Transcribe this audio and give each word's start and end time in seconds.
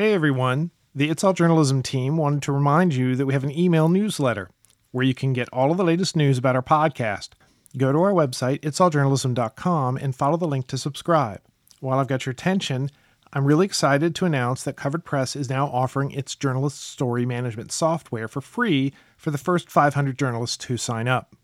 Hey 0.00 0.14
everyone, 0.14 0.70
the 0.94 1.10
It's 1.10 1.22
All 1.22 1.34
Journalism 1.34 1.82
team 1.82 2.16
wanted 2.16 2.40
to 2.44 2.52
remind 2.52 2.94
you 2.94 3.14
that 3.16 3.26
we 3.26 3.34
have 3.34 3.44
an 3.44 3.50
email 3.50 3.90
newsletter 3.90 4.48
where 4.92 5.04
you 5.04 5.12
can 5.12 5.34
get 5.34 5.50
all 5.52 5.70
of 5.70 5.76
the 5.76 5.84
latest 5.84 6.16
news 6.16 6.38
about 6.38 6.56
our 6.56 6.62
podcast. 6.62 7.32
Go 7.76 7.92
to 7.92 7.98
our 7.98 8.12
website, 8.12 8.60
itsalljournalism.com, 8.60 9.98
and 9.98 10.16
follow 10.16 10.38
the 10.38 10.48
link 10.48 10.68
to 10.68 10.78
subscribe. 10.78 11.42
While 11.80 11.98
I've 11.98 12.08
got 12.08 12.24
your 12.24 12.30
attention, 12.30 12.88
I'm 13.34 13.44
really 13.44 13.66
excited 13.66 14.14
to 14.14 14.24
announce 14.24 14.62
that 14.62 14.78
Covered 14.78 15.04
Press 15.04 15.36
is 15.36 15.50
now 15.50 15.66
offering 15.66 16.12
its 16.12 16.34
journalist 16.34 16.80
story 16.80 17.26
management 17.26 17.70
software 17.70 18.26
for 18.26 18.40
free 18.40 18.94
for 19.18 19.30
the 19.30 19.36
first 19.36 19.68
500 19.68 20.18
journalists 20.18 20.64
who 20.64 20.78
sign 20.78 21.08
up. 21.08 21.36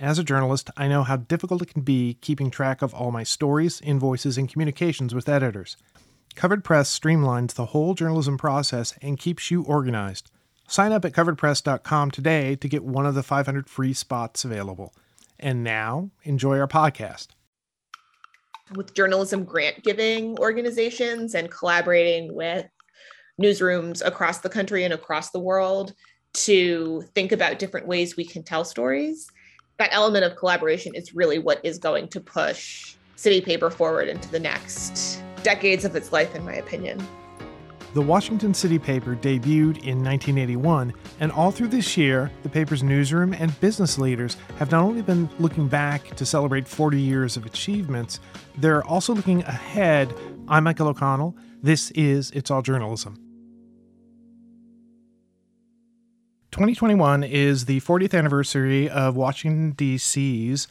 As 0.00 0.18
a 0.18 0.24
journalist, 0.24 0.70
I 0.76 0.88
know 0.88 1.04
how 1.04 1.18
difficult 1.18 1.62
it 1.62 1.72
can 1.72 1.82
be 1.82 2.18
keeping 2.20 2.50
track 2.50 2.82
of 2.82 2.94
all 2.94 3.12
my 3.12 3.22
stories, 3.22 3.80
invoices, 3.80 4.38
and 4.38 4.48
communications 4.48 5.14
with 5.14 5.28
editors. 5.28 5.76
Covered 6.34 6.64
Press 6.64 6.98
streamlines 6.98 7.54
the 7.54 7.66
whole 7.66 7.94
journalism 7.94 8.38
process 8.38 8.94
and 9.02 9.18
keeps 9.18 9.50
you 9.50 9.62
organized. 9.62 10.30
Sign 10.66 10.92
up 10.92 11.04
at 11.04 11.12
coveredpress.com 11.12 12.10
today 12.10 12.56
to 12.56 12.68
get 12.68 12.84
one 12.84 13.06
of 13.06 13.14
the 13.14 13.22
500 13.22 13.68
free 13.68 13.92
spots 13.92 14.44
available. 14.44 14.94
And 15.38 15.62
now, 15.62 16.10
enjoy 16.24 16.58
our 16.58 16.68
podcast 16.68 17.28
with 18.76 18.94
journalism 18.94 19.44
grant 19.44 19.82
giving 19.82 20.38
organizations 20.38 21.34
and 21.34 21.50
collaborating 21.50 22.34
with 22.34 22.66
newsrooms 23.40 24.04
across 24.04 24.38
the 24.38 24.48
country 24.48 24.84
and 24.84 24.94
across 24.94 25.30
the 25.30 25.40
world 25.40 25.94
to 26.34 27.02
think 27.14 27.32
about 27.32 27.58
different 27.58 27.86
ways 27.86 28.16
we 28.16 28.24
can 28.24 28.42
tell 28.42 28.64
stories. 28.64 29.28
That 29.78 29.90
element 29.92 30.24
of 30.24 30.36
collaboration 30.36 30.94
is 30.94 31.14
really 31.14 31.38
what 31.38 31.64
is 31.64 31.78
going 31.78 32.08
to 32.08 32.20
push 32.20 32.94
City 33.16 33.40
Paper 33.40 33.70
forward 33.70 34.08
into 34.08 34.30
the 34.30 34.40
next 34.40 35.22
decades 35.42 35.84
of 35.84 35.96
its 35.96 36.12
life, 36.12 36.34
in 36.34 36.44
my 36.44 36.54
opinion. 36.54 37.04
The 37.94 38.00
Washington 38.00 38.54
City 38.54 38.78
paper 38.78 39.14
debuted 39.14 39.84
in 39.84 40.02
1981, 40.02 40.94
and 41.20 41.30
all 41.30 41.50
through 41.50 41.68
this 41.68 41.94
year, 41.94 42.30
the 42.42 42.48
paper's 42.48 42.82
newsroom 42.82 43.34
and 43.34 43.58
business 43.60 43.98
leaders 43.98 44.38
have 44.58 44.70
not 44.70 44.82
only 44.82 45.02
been 45.02 45.28
looking 45.38 45.68
back 45.68 46.16
to 46.16 46.24
celebrate 46.24 46.66
40 46.66 46.98
years 46.98 47.36
of 47.36 47.44
achievements, 47.44 48.18
they're 48.56 48.82
also 48.84 49.14
looking 49.14 49.42
ahead. 49.42 50.14
I'm 50.48 50.64
Michael 50.64 50.88
O'Connell. 50.88 51.36
This 51.62 51.90
is 51.90 52.30
It's 52.30 52.50
All 52.50 52.62
Journalism. 52.62 53.16
2021 56.52 57.24
is 57.24 57.66
the 57.66 57.80
40th 57.80 58.16
anniversary 58.16 58.88
of 58.88 59.16
Washington, 59.16 59.72
D.C.'s 59.72 60.66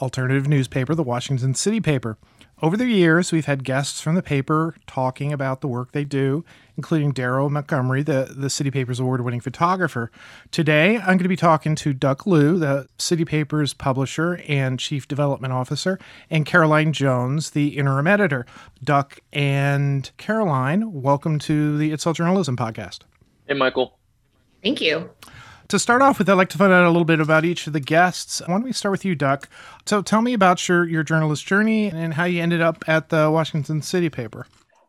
alternative 0.00 0.48
newspaper, 0.48 0.94
the 0.94 1.02
Washington 1.02 1.54
City 1.54 1.80
Paper. 1.80 2.16
Over 2.62 2.76
the 2.76 2.86
years, 2.86 3.32
we've 3.32 3.46
had 3.46 3.64
guests 3.64 4.02
from 4.02 4.16
the 4.16 4.22
paper 4.22 4.76
talking 4.86 5.32
about 5.32 5.62
the 5.62 5.66
work 5.66 5.92
they 5.92 6.04
do, 6.04 6.44
including 6.76 7.12
Darrow 7.12 7.48
Montgomery, 7.48 8.02
the, 8.02 8.34
the 8.36 8.50
City 8.50 8.70
Paper's 8.70 9.00
award 9.00 9.22
winning 9.22 9.40
photographer. 9.40 10.10
Today, 10.50 10.98
I'm 10.98 11.06
going 11.06 11.20
to 11.20 11.28
be 11.28 11.36
talking 11.36 11.74
to 11.76 11.94
Duc 11.94 12.26
Luu, 12.26 12.60
the 12.60 12.86
City 12.98 13.24
Paper's 13.24 13.72
publisher 13.72 14.42
and 14.46 14.78
chief 14.78 15.08
development 15.08 15.54
officer, 15.54 15.98
and 16.28 16.44
Caroline 16.44 16.92
Jones, 16.92 17.52
the 17.52 17.78
interim 17.78 18.06
editor. 18.06 18.44
Duck 18.84 19.20
and 19.32 20.10
Caroline, 20.18 20.92
welcome 20.92 21.38
to 21.38 21.78
the 21.78 21.92
It's 21.92 22.06
All 22.06 22.12
Journalism 22.12 22.58
podcast. 22.58 23.00
Hey, 23.48 23.54
Michael. 23.54 23.98
Thank 24.62 24.82
you. 24.82 25.08
To 25.70 25.78
start 25.78 26.02
off 26.02 26.18
with, 26.18 26.28
I'd 26.28 26.32
like 26.32 26.48
to 26.48 26.58
find 26.58 26.72
out 26.72 26.84
a 26.84 26.90
little 26.90 27.04
bit 27.04 27.20
about 27.20 27.44
each 27.44 27.68
of 27.68 27.72
the 27.72 27.78
guests. 27.78 28.42
Why 28.44 28.54
don't 28.54 28.64
we 28.64 28.72
start 28.72 28.90
with 28.90 29.04
you, 29.04 29.14
Duc? 29.14 29.48
So 29.86 30.02
tell 30.02 30.20
me 30.20 30.32
about 30.32 30.68
your, 30.68 30.84
your 30.84 31.04
journalist 31.04 31.46
journey 31.46 31.86
and 31.86 32.12
how 32.12 32.24
you 32.24 32.42
ended 32.42 32.60
up 32.60 32.82
at 32.88 33.10
the 33.10 33.30
Washington 33.30 33.80
City 33.80 34.10
paper. 34.10 34.48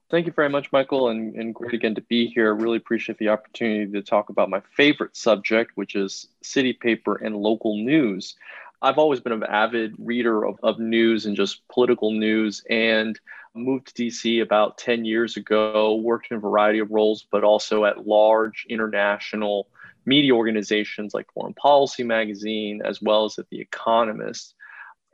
Thank 0.09 0.25
you 0.25 0.31
very 0.31 0.49
much, 0.49 0.71
Michael, 0.71 1.09
and, 1.09 1.35
and 1.35 1.53
great 1.53 1.75
again 1.75 1.93
to 1.93 2.01
be 2.01 2.25
here. 2.25 2.55
Really 2.55 2.77
appreciate 2.77 3.19
the 3.19 3.29
opportunity 3.29 3.91
to 3.91 4.01
talk 4.01 4.29
about 4.29 4.49
my 4.49 4.59
favorite 4.75 5.15
subject, 5.15 5.73
which 5.75 5.93
is 5.93 6.29
city 6.41 6.73
paper 6.73 7.15
and 7.15 7.35
local 7.35 7.77
news. 7.77 8.35
I've 8.81 8.97
always 8.97 9.19
been 9.19 9.33
an 9.33 9.43
avid 9.43 9.93
reader 9.99 10.43
of, 10.43 10.57
of 10.63 10.79
news 10.79 11.27
and 11.27 11.35
just 11.35 11.61
political 11.67 12.11
news 12.11 12.63
and 12.71 13.19
moved 13.53 13.95
to 13.95 14.07
DC 14.07 14.41
about 14.41 14.79
10 14.79 15.05
years 15.05 15.37
ago, 15.37 15.93
worked 15.97 16.31
in 16.31 16.37
a 16.37 16.39
variety 16.39 16.79
of 16.79 16.89
roles, 16.89 17.23
but 17.31 17.43
also 17.43 17.85
at 17.85 18.07
large 18.07 18.65
international 18.67 19.67
media 20.05 20.33
organizations 20.33 21.13
like 21.13 21.31
Foreign 21.33 21.53
Policy 21.53 22.03
Magazine, 22.03 22.81
as 22.83 23.01
well 23.01 23.25
as 23.25 23.37
at 23.37 23.49
The 23.49 23.59
Economist, 23.61 24.55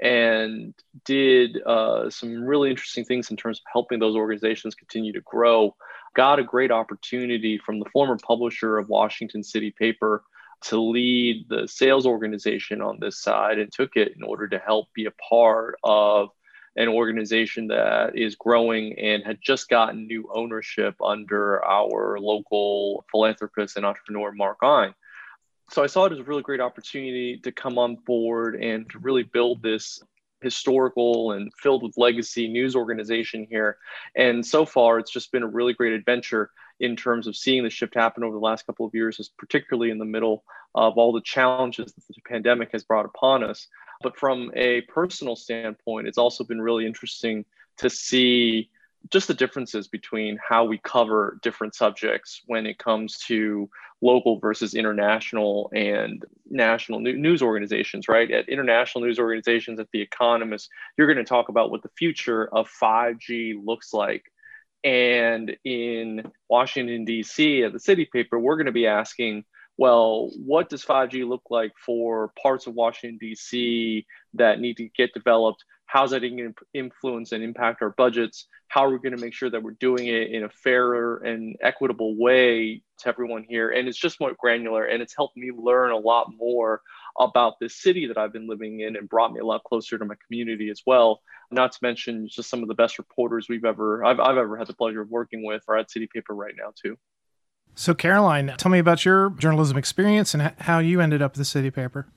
and 0.02 0.74
did 1.06 1.62
uh, 1.66 2.09
some 2.09 2.44
really 2.44 2.70
interesting 2.70 3.06
things 3.06 3.31
in 3.31 3.38
terms 3.38 3.59
of 3.59 3.72
helping 3.72 4.00
those 4.00 4.16
organizations 4.16 4.76
continue 4.76 5.14
to 5.14 5.22
grow. 5.22 5.76
Got 6.16 6.40
a 6.40 6.44
great 6.44 6.72
opportunity 6.72 7.58
from 7.58 7.80
the 7.80 7.90
former 7.92 8.18
publisher 8.18 8.78
of 8.78 8.90
Washington 8.90 9.44
City 9.44 9.74
Paper 9.78 10.24
to 10.66 10.81
lead 10.81 11.46
the 11.50 11.68
sales 11.68 12.06
organization 12.06 12.81
on 12.81 12.97
this 13.00 13.22
side 13.22 13.59
and 13.59 13.72
took 13.72 13.96
it 13.96 14.14
in 14.16 14.24
order 14.24 14.47
to 14.47 14.59
help 14.59 14.88
be 14.94 15.06
a 15.06 15.12
part 15.30 15.78
of 15.84 16.30
an 16.78 16.88
organization 16.88 17.68
that 17.68 18.16
is 18.16 18.36
growing 18.36 18.98
and 19.00 19.24
had 19.24 19.40
just 19.42 19.68
gotten 19.68 20.08
new 20.08 20.30
ownership 20.34 20.96
under 21.04 21.66
our 21.66 22.20
local 22.20 23.04
philanthropist 23.12 23.78
and 23.78 23.86
entrepreneur, 23.86 24.32
Mark 24.32 24.60
Ein. 24.62 24.94
So 25.72 25.84
I 25.84 25.88
saw 25.88 26.06
it 26.06 26.14
as 26.14 26.20
a 26.20 26.24
really 26.24 26.44
great 26.44 26.62
opportunity 26.62 27.38
to 27.40 27.52
come 27.52 27.78
on 27.78 27.96
board 28.06 28.56
and 28.56 28.90
to 28.92 29.00
really 29.00 29.24
build 29.24 29.62
this 29.62 30.02
historical 30.42 31.32
and 31.32 31.52
filled 31.56 31.82
with 31.82 31.98
legacy 31.98 32.48
news 32.48 32.76
organization 32.76 33.48
here. 33.50 33.78
And 34.16 34.46
so 34.46 34.66
far, 34.66 35.00
it's 35.00 35.12
just 35.12 35.32
been 35.32 35.44
a 35.44 35.48
really 35.48 35.74
great 35.74 35.94
adventure 35.94 36.52
in 36.80 36.96
terms 36.96 37.28
of 37.28 37.36
seeing 37.36 37.64
the 37.64 37.70
shift 37.70 37.96
happen 37.96 38.24
over 38.24 38.34
the 38.34 38.40
last 38.40 38.66
couple 38.66 38.86
of 38.86 38.94
years, 38.94 39.20
is 39.20 39.30
particularly 39.30 39.92
in 39.92 39.98
the 39.98 40.06
middle 40.06 40.44
of 40.76 40.98
all 40.98 41.12
the 41.12 41.22
challenges 41.22 41.94
that 41.94 42.08
the 42.08 42.22
pandemic 42.28 42.72
has 42.72 42.84
brought 42.84 43.06
upon 43.06 43.44
us. 43.44 43.68
But 44.02 44.18
from 44.18 44.52
a 44.56 44.82
personal 44.82 45.36
standpoint, 45.36 46.08
it's 46.08 46.18
also 46.18 46.44
been 46.44 46.62
really 46.62 46.86
interesting 46.86 47.46
to 47.78 47.90
see 47.90 48.70
just 49.10 49.28
the 49.28 49.34
differences 49.34 49.88
between 49.88 50.38
how 50.46 50.66
we 50.66 50.78
cover 50.80 51.40
different 51.42 51.76
subjects 51.76 52.42
when 52.48 52.66
it 52.66 52.78
comes 52.78 53.20
to 53.20 53.70
local 54.02 54.40
versus 54.40 54.76
international 54.76 55.72
and 55.74 56.26
national 56.50 57.00
news 57.00 57.42
organizations, 57.42 58.08
right? 58.08 58.30
At 58.30 58.50
international 58.50 59.06
news 59.06 59.18
organizations, 59.18 59.80
at 59.80 59.88
The 59.92 60.02
Economist, 60.02 60.70
you're 60.98 61.08
going 61.08 61.24
to 61.24 61.30
talk 61.30 61.50
about 61.50 61.72
what 61.72 61.82
the 61.82 61.90
future 61.98 62.48
of 62.54 62.70
5G 62.70 63.66
looks 63.66 63.94
like. 63.94 64.26
And 64.88 65.58
in 65.66 66.31
Washington, 66.50 67.03
D.C., 67.03 67.64
at 67.64 67.74
the 67.74 67.80
city 67.80 68.06
paper, 68.06 68.40
we're 68.40 68.56
going 68.56 68.68
to 68.68 68.72
be 68.72 68.88
asking 68.88 69.44
well, 69.78 70.31
what 70.44 70.70
does 70.70 70.84
5G 70.84 71.28
look 71.28 71.44
like 71.52 71.74
for 71.78 72.31
parts 72.42 72.66
of 72.66 72.74
Washington, 72.74 73.20
D.C. 73.20 74.08
that 74.34 74.59
need 74.59 74.78
to 74.78 74.90
get 74.97 75.14
developed? 75.14 75.64
How's 75.86 76.12
that 76.12 76.22
going 76.22 76.38
to 76.38 76.53
influence 76.74 77.31
and 77.31 77.44
impact 77.44 77.81
our 77.81 77.92
budgets? 77.92 78.47
How 78.70 78.86
are 78.86 78.90
we 78.90 78.97
going 78.97 79.16
to 79.16 79.24
make 79.24 79.36
sure 79.36 79.50
that 79.50 79.62
we're 79.62 79.72
doing 79.72 80.08
it 80.08 80.31
in 80.31 80.46
a 80.46 80.50
fairer 80.50 81.18
and 81.18 81.58
equitable 81.62 82.18
way 82.18 82.81
to 83.02 83.09
everyone 83.09 83.46
here? 83.47 83.70
And 83.70 83.88
it's 83.88 84.00
just 84.00 84.20
more 84.20 84.34
granular 84.40 84.86
and 84.86 85.02
it's 85.02 85.16
helped 85.16 85.38
me 85.38 85.52
learn 85.56 85.92
a 85.92 85.97
lot 85.97 86.34
more 86.36 86.81
about 87.19 87.59
this 87.59 87.75
city 87.75 88.07
that 88.07 88.17
I've 88.17 88.33
been 88.33 88.47
living 88.47 88.81
in 88.81 88.95
and 88.95 89.09
brought 89.09 89.33
me 89.33 89.39
a 89.39 89.45
lot 89.45 89.63
closer 89.63 89.97
to 89.97 90.05
my 90.05 90.16
community 90.28 90.69
as 90.69 90.81
well. 90.85 91.22
Not 91.51 91.72
to 91.72 91.79
mention 91.81 92.28
just 92.29 92.50
some 92.50 92.61
of 92.61 92.67
the 92.67 92.75
best 92.75 92.97
reporters 92.97 93.47
we've 93.50 93.66
ever 93.66 94.03
I've, 94.03 94.19
I've 94.19 94.38
ever 94.38 94.57
had 94.57 94.67
the 94.67 94.73
pleasure 94.73 95.01
of 95.01 95.09
working 95.09 95.44
with 95.44 95.63
are 95.67 95.78
at 95.78 95.89
City 95.89 96.07
Paper 96.11 96.35
right 96.35 96.53
now 96.57 96.72
too. 96.81 96.97
So, 97.75 97.94
Caroline, 97.94 98.55
tell 98.57 98.72
me 98.72 98.79
about 98.79 99.05
your 99.05 99.29
journalism 99.31 99.78
experience 99.78 100.33
and 100.33 100.53
how 100.59 100.79
you 100.79 101.00
ended 101.00 101.22
up 101.22 101.33
at 101.33 101.38
the 101.38 101.45
city 101.45 101.69
paper. 101.69 102.07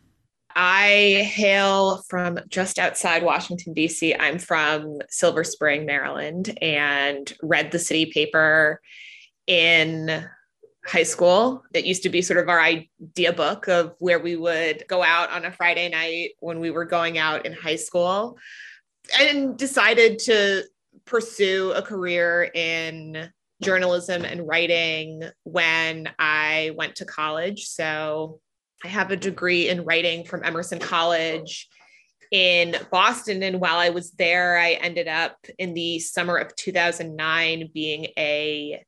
I 0.56 1.28
hail 1.32 2.02
from 2.08 2.40
just 2.48 2.78
outside 2.78 3.22
Washington, 3.22 3.74
D.C. 3.74 4.14
I'm 4.14 4.38
from 4.38 4.98
Silver 5.08 5.44
Spring, 5.44 5.86
Maryland, 5.86 6.58
and 6.60 7.32
read 7.42 7.70
the 7.70 7.78
city 7.78 8.06
paper 8.06 8.80
in 9.46 10.26
high 10.86 11.02
school. 11.02 11.62
It 11.74 11.84
used 11.84 12.02
to 12.04 12.08
be 12.08 12.22
sort 12.22 12.38
of 12.38 12.48
our 12.48 12.60
idea 12.60 13.32
book 13.32 13.68
of 13.68 13.94
where 13.98 14.18
we 14.18 14.36
would 14.36 14.84
go 14.88 15.02
out 15.02 15.30
on 15.30 15.44
a 15.44 15.52
Friday 15.52 15.88
night 15.88 16.30
when 16.40 16.60
we 16.60 16.70
were 16.70 16.84
going 16.84 17.18
out 17.18 17.46
in 17.46 17.52
high 17.52 17.76
school 17.76 18.38
and 19.18 19.56
decided 19.56 20.18
to 20.20 20.64
pursue 21.04 21.72
a 21.72 21.82
career 21.82 22.50
in 22.54 23.30
journalism 23.62 24.24
and 24.24 24.46
writing 24.46 25.22
when 25.44 26.08
I 26.18 26.72
went 26.76 26.96
to 26.96 27.04
college. 27.04 27.66
So 27.66 28.40
I 28.84 28.88
have 28.88 29.10
a 29.10 29.16
degree 29.16 29.68
in 29.68 29.84
writing 29.84 30.24
from 30.24 30.42
Emerson 30.44 30.78
College 30.78 31.68
in 32.30 32.76
Boston. 32.90 33.42
And 33.42 33.60
while 33.60 33.76
I 33.76 33.90
was 33.90 34.12
there, 34.12 34.58
I 34.58 34.72
ended 34.72 35.08
up 35.08 35.36
in 35.58 35.74
the 35.74 35.98
summer 35.98 36.36
of 36.36 36.56
2009 36.56 37.70
being 37.74 38.06
a 38.16 38.82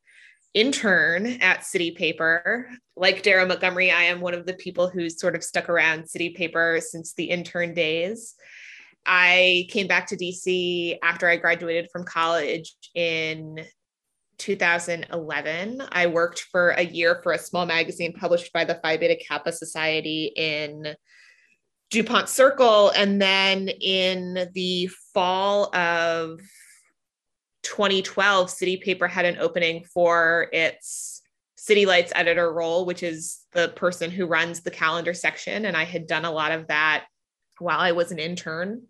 intern 0.54 1.26
at 1.40 1.64
City 1.64 1.92
Paper. 1.92 2.68
Like 2.96 3.22
Darrow 3.22 3.46
Montgomery, 3.46 3.90
I 3.90 4.04
am 4.04 4.20
one 4.20 4.34
of 4.34 4.46
the 4.46 4.54
people 4.54 4.88
who's 4.88 5.20
sort 5.20 5.34
of 5.34 5.44
stuck 5.44 5.68
around 5.68 6.08
City 6.08 6.30
Paper 6.30 6.78
since 6.80 7.14
the 7.14 7.24
intern 7.24 7.74
days. 7.74 8.34
I 9.06 9.66
came 9.70 9.86
back 9.86 10.06
to 10.08 10.16
DC 10.16 10.98
after 11.02 11.28
I 11.28 11.36
graduated 11.36 11.88
from 11.90 12.04
college 12.04 12.74
in 12.94 13.64
2011. 14.38 15.82
I 15.90 16.06
worked 16.06 16.40
for 16.50 16.70
a 16.70 16.82
year 16.82 17.20
for 17.22 17.32
a 17.32 17.38
small 17.38 17.66
magazine 17.66 18.12
published 18.12 18.52
by 18.52 18.64
the 18.64 18.78
Phi 18.82 18.96
Beta 18.96 19.16
Kappa 19.16 19.52
Society 19.52 20.32
in 20.36 20.94
DuPont 21.90 22.28
Circle. 22.28 22.90
And 22.90 23.20
then 23.20 23.68
in 23.68 24.48
the 24.54 24.88
fall 25.14 25.74
of 25.74 26.40
2012, 27.62 28.50
City 28.50 28.76
Paper 28.76 29.06
had 29.06 29.24
an 29.24 29.38
opening 29.38 29.84
for 29.84 30.48
its 30.52 31.22
City 31.56 31.86
Lights 31.86 32.12
editor 32.14 32.52
role, 32.52 32.84
which 32.84 33.02
is 33.02 33.40
the 33.52 33.68
person 33.68 34.10
who 34.10 34.26
runs 34.26 34.60
the 34.60 34.70
calendar 34.70 35.14
section. 35.14 35.64
And 35.64 35.76
I 35.76 35.84
had 35.84 36.06
done 36.06 36.24
a 36.24 36.30
lot 36.32 36.52
of 36.52 36.66
that 36.68 37.04
while 37.58 37.78
I 37.78 37.92
was 37.92 38.10
an 38.10 38.18
intern. 38.18 38.82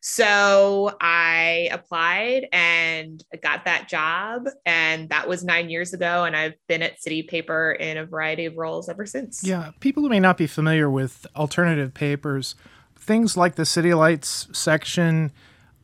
So 0.00 0.94
I 1.00 1.70
applied 1.72 2.46
and 2.52 3.24
got 3.42 3.64
that 3.64 3.88
job. 3.88 4.44
And 4.66 5.08
that 5.08 5.26
was 5.26 5.42
nine 5.42 5.70
years 5.70 5.94
ago. 5.94 6.24
And 6.24 6.36
I've 6.36 6.54
been 6.68 6.82
at 6.82 7.02
City 7.02 7.22
Paper 7.22 7.72
in 7.72 7.96
a 7.96 8.04
variety 8.04 8.44
of 8.44 8.56
roles 8.56 8.88
ever 8.88 9.06
since. 9.06 9.42
Yeah. 9.42 9.70
People 9.80 10.02
who 10.02 10.10
may 10.10 10.20
not 10.20 10.36
be 10.36 10.46
familiar 10.46 10.90
with 10.90 11.26
alternative 11.34 11.94
papers, 11.94 12.54
things 12.96 13.36
like 13.36 13.54
the 13.54 13.64
City 13.64 13.94
Lights 13.94 14.46
section 14.52 15.32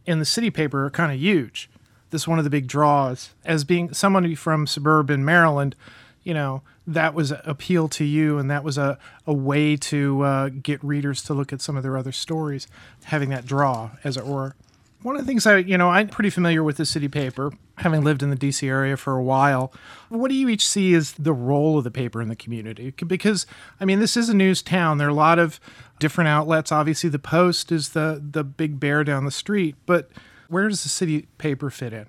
in 0.05 0.19
the 0.19 0.25
City 0.25 0.51
Paper 0.51 0.85
are 0.85 0.91
kind 0.91 1.11
of 1.11 1.19
huge. 1.19 1.71
This 2.11 2.29
one 2.29 2.39
of 2.39 2.45
the 2.45 2.51
big 2.51 2.67
draws. 2.67 3.31
As 3.45 3.65
being 3.65 3.93
someone 3.93 4.35
from 4.37 4.67
suburban 4.67 5.25
Maryland, 5.25 5.75
you 6.23 6.35
know, 6.35 6.63
that 6.87 7.15
was 7.15 7.33
appeal 7.45 7.89
to 7.89 8.05
you 8.05 8.39
and 8.39 8.51
that 8.51 8.65
was 8.65 8.77
a, 8.77 8.99
a 9.27 9.33
way 9.33 9.77
to 9.77 10.23
uh, 10.23 10.49
get 10.49 10.83
readers 10.83 11.23
to 11.23 11.35
look 11.35 11.53
at 11.53 11.61
some 11.61 11.77
of 11.77 11.83
their 11.83 11.97
other 11.97 12.13
stories, 12.13 12.67
having 13.05 13.31
that 13.31 13.47
draw, 13.47 13.91
as 14.05 14.17
it 14.17 14.27
were. 14.27 14.55
One 15.03 15.17
of 15.17 15.23
the 15.23 15.27
things 15.27 15.47
I, 15.47 15.59
you 15.59 15.79
know, 15.79 15.89
I'm 15.89 16.09
pretty 16.09 16.29
familiar 16.29 16.63
with 16.63 16.77
the 16.77 16.85
city 16.85 17.09
paper, 17.09 17.53
having 17.79 18.05
lived 18.05 18.23
in 18.23 18.29
the 18.29 18.37
DC 18.37 18.69
area 18.69 18.99
for 18.99 19.17
a 19.17 19.23
while. 19.23 19.73
What 20.11 20.29
do 20.29 20.35
you 20.35 20.49
each 20.51 20.69
see 20.69 20.93
as 20.93 21.13
the 21.13 21.33
role 21.33 21.79
of 21.79 21.85
the 21.85 21.91
paper 21.91 22.21
in 22.21 22.29
the 22.29 22.37
community? 22.37 22.93
Because, 23.07 23.47
I 23.81 23.87
mean, 23.87 24.01
this 24.01 24.15
is 24.15 24.29
a 24.29 24.35
news 24.37 24.61
town. 24.61 24.99
There 24.99 25.07
are 25.07 25.11
a 25.11 25.15
lot 25.15 25.39
of 25.39 25.59
different 25.99 26.29
outlets. 26.29 26.71
Obviously, 26.71 27.09
the 27.09 27.19
Post 27.19 27.73
is 27.73 27.91
the 27.91 28.23
the 28.23 28.45
big 28.45 28.79
bear 28.79 29.03
down 29.03 29.25
the 29.25 29.31
street, 29.31 29.75
but 29.87 30.11
where 30.51 30.69
does 30.69 30.83
the 30.83 30.89
city 30.89 31.29
paper 31.39 31.71
fit 31.71 31.93
in? 31.93 32.07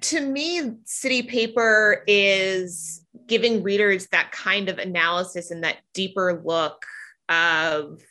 To 0.00 0.20
me, 0.20 0.74
city 0.84 1.22
paper 1.22 2.02
is 2.06 3.06
giving 3.26 3.62
readers 3.62 4.08
that 4.08 4.32
kind 4.32 4.68
of 4.68 4.78
analysis 4.78 5.50
and 5.50 5.62
that 5.64 5.76
deeper 5.94 6.42
look 6.44 6.84
of 7.28 8.02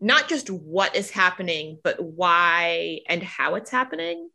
not 0.00 0.28
just 0.28 0.50
what 0.50 0.94
is 0.94 1.10
happening, 1.10 1.78
but 1.82 2.02
why 2.02 3.00
and 3.08 3.22
how 3.22 3.56
it's 3.56 3.70
happening. 3.70 4.30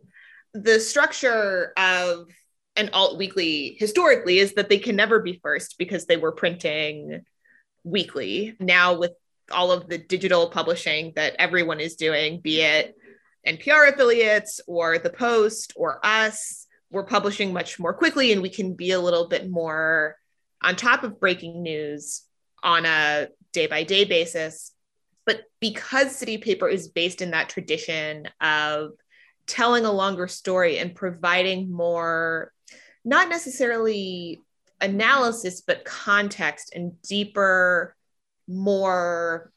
The 0.53 0.79
structure 0.79 1.73
of 1.77 2.27
an 2.75 2.89
alt 2.93 3.17
weekly 3.17 3.77
historically 3.79 4.39
is 4.39 4.53
that 4.53 4.69
they 4.69 4.79
can 4.79 4.95
never 4.95 5.19
be 5.19 5.39
first 5.41 5.77
because 5.77 6.05
they 6.05 6.17
were 6.17 6.31
printing 6.31 7.21
weekly. 7.83 8.55
Now, 8.59 8.97
with 8.97 9.13
all 9.49 9.71
of 9.71 9.87
the 9.87 9.97
digital 9.97 10.49
publishing 10.49 11.13
that 11.15 11.35
everyone 11.39 11.79
is 11.79 11.95
doing, 11.95 12.41
be 12.41 12.61
it 12.61 12.95
NPR 13.47 13.93
affiliates 13.93 14.59
or 14.67 14.99
the 14.99 15.09
Post 15.09 15.73
or 15.75 16.05
us, 16.05 16.67
we're 16.91 17.03
publishing 17.03 17.53
much 17.53 17.79
more 17.79 17.93
quickly 17.93 18.31
and 18.31 18.41
we 18.41 18.49
can 18.49 18.73
be 18.73 18.91
a 18.91 18.99
little 18.99 19.27
bit 19.27 19.49
more 19.49 20.15
on 20.61 20.75
top 20.75 21.03
of 21.03 21.19
breaking 21.19 21.61
news 21.63 22.23
on 22.63 22.85
a 22.85 23.27
day 23.53 23.67
by 23.67 23.83
day 23.83 24.03
basis. 24.05 24.71
But 25.25 25.41
because 25.59 26.15
City 26.15 26.37
Paper 26.37 26.67
is 26.67 26.87
based 26.87 27.21
in 27.21 27.31
that 27.31 27.49
tradition 27.49 28.27
of 28.41 28.91
telling 29.45 29.85
a 29.85 29.91
longer 29.91 30.27
story 30.27 30.77
and 30.77 30.95
providing 30.95 31.71
more, 31.71 32.51
not 33.03 33.29
necessarily 33.29 34.41
analysis, 34.81 35.61
but 35.61 35.85
context 35.85 36.73
and 36.75 37.01
deeper, 37.01 37.95
more 38.47 39.51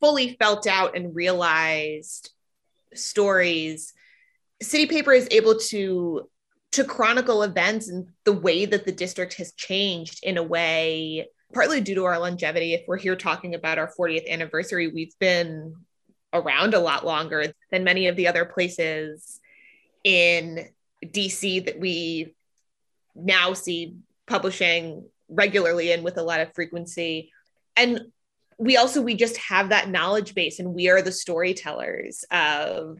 fully 0.00 0.36
felt 0.38 0.66
out 0.66 0.96
and 0.96 1.14
realized 1.14 2.30
stories, 2.94 3.92
City 4.62 4.86
Paper 4.86 5.12
is 5.12 5.28
able 5.30 5.58
to 5.58 6.28
to 6.72 6.84
chronicle 6.84 7.42
events 7.42 7.88
and 7.88 8.06
the 8.24 8.32
way 8.32 8.64
that 8.64 8.84
the 8.84 8.92
district 8.92 9.34
has 9.34 9.52
changed 9.52 10.20
in 10.22 10.38
a 10.38 10.42
way 10.42 11.28
partly 11.52 11.80
due 11.80 11.96
to 11.96 12.04
our 12.04 12.18
longevity. 12.18 12.74
If 12.74 12.82
we're 12.86 12.96
here 12.96 13.16
talking 13.16 13.56
about 13.56 13.78
our 13.78 13.92
40th 13.98 14.28
anniversary 14.30 14.86
we've 14.86 15.18
been 15.18 15.74
around 16.32 16.74
a 16.74 16.78
lot 16.78 17.04
longer 17.04 17.52
than 17.72 17.82
many 17.82 18.06
of 18.06 18.14
the 18.14 18.28
other 18.28 18.44
places 18.44 19.40
in 20.04 20.68
DC 21.04 21.64
that 21.64 21.80
we 21.80 22.34
now 23.14 23.52
see 23.52 23.96
publishing 24.26 25.06
regularly 25.28 25.92
and 25.92 26.04
with 26.04 26.18
a 26.18 26.22
lot 26.22 26.40
of 26.40 26.54
frequency. 26.54 27.32
And 27.76 28.12
we 28.60 28.76
also 28.76 29.00
we 29.00 29.14
just 29.14 29.38
have 29.38 29.70
that 29.70 29.88
knowledge 29.88 30.34
base 30.34 30.58
and 30.58 30.74
we 30.74 30.90
are 30.90 31.00
the 31.00 31.10
storytellers 31.10 32.24
of 32.30 32.98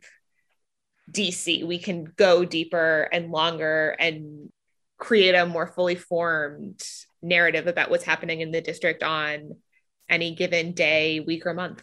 DC. 1.12 1.66
We 1.66 1.78
can 1.78 2.04
go 2.16 2.46
deeper 2.46 3.08
and 3.12 3.30
longer 3.30 3.94
and 3.98 4.50
create 4.98 5.34
a 5.34 5.44
more 5.44 5.66
fully 5.66 5.96
formed 5.96 6.82
narrative 7.20 7.66
about 7.66 7.90
what's 7.90 8.04
happening 8.04 8.40
in 8.40 8.52
the 8.52 8.62
district 8.62 9.02
on 9.02 9.56
any 10.08 10.34
given 10.34 10.72
day, 10.72 11.20
week, 11.20 11.44
or 11.44 11.52
month. 11.52 11.82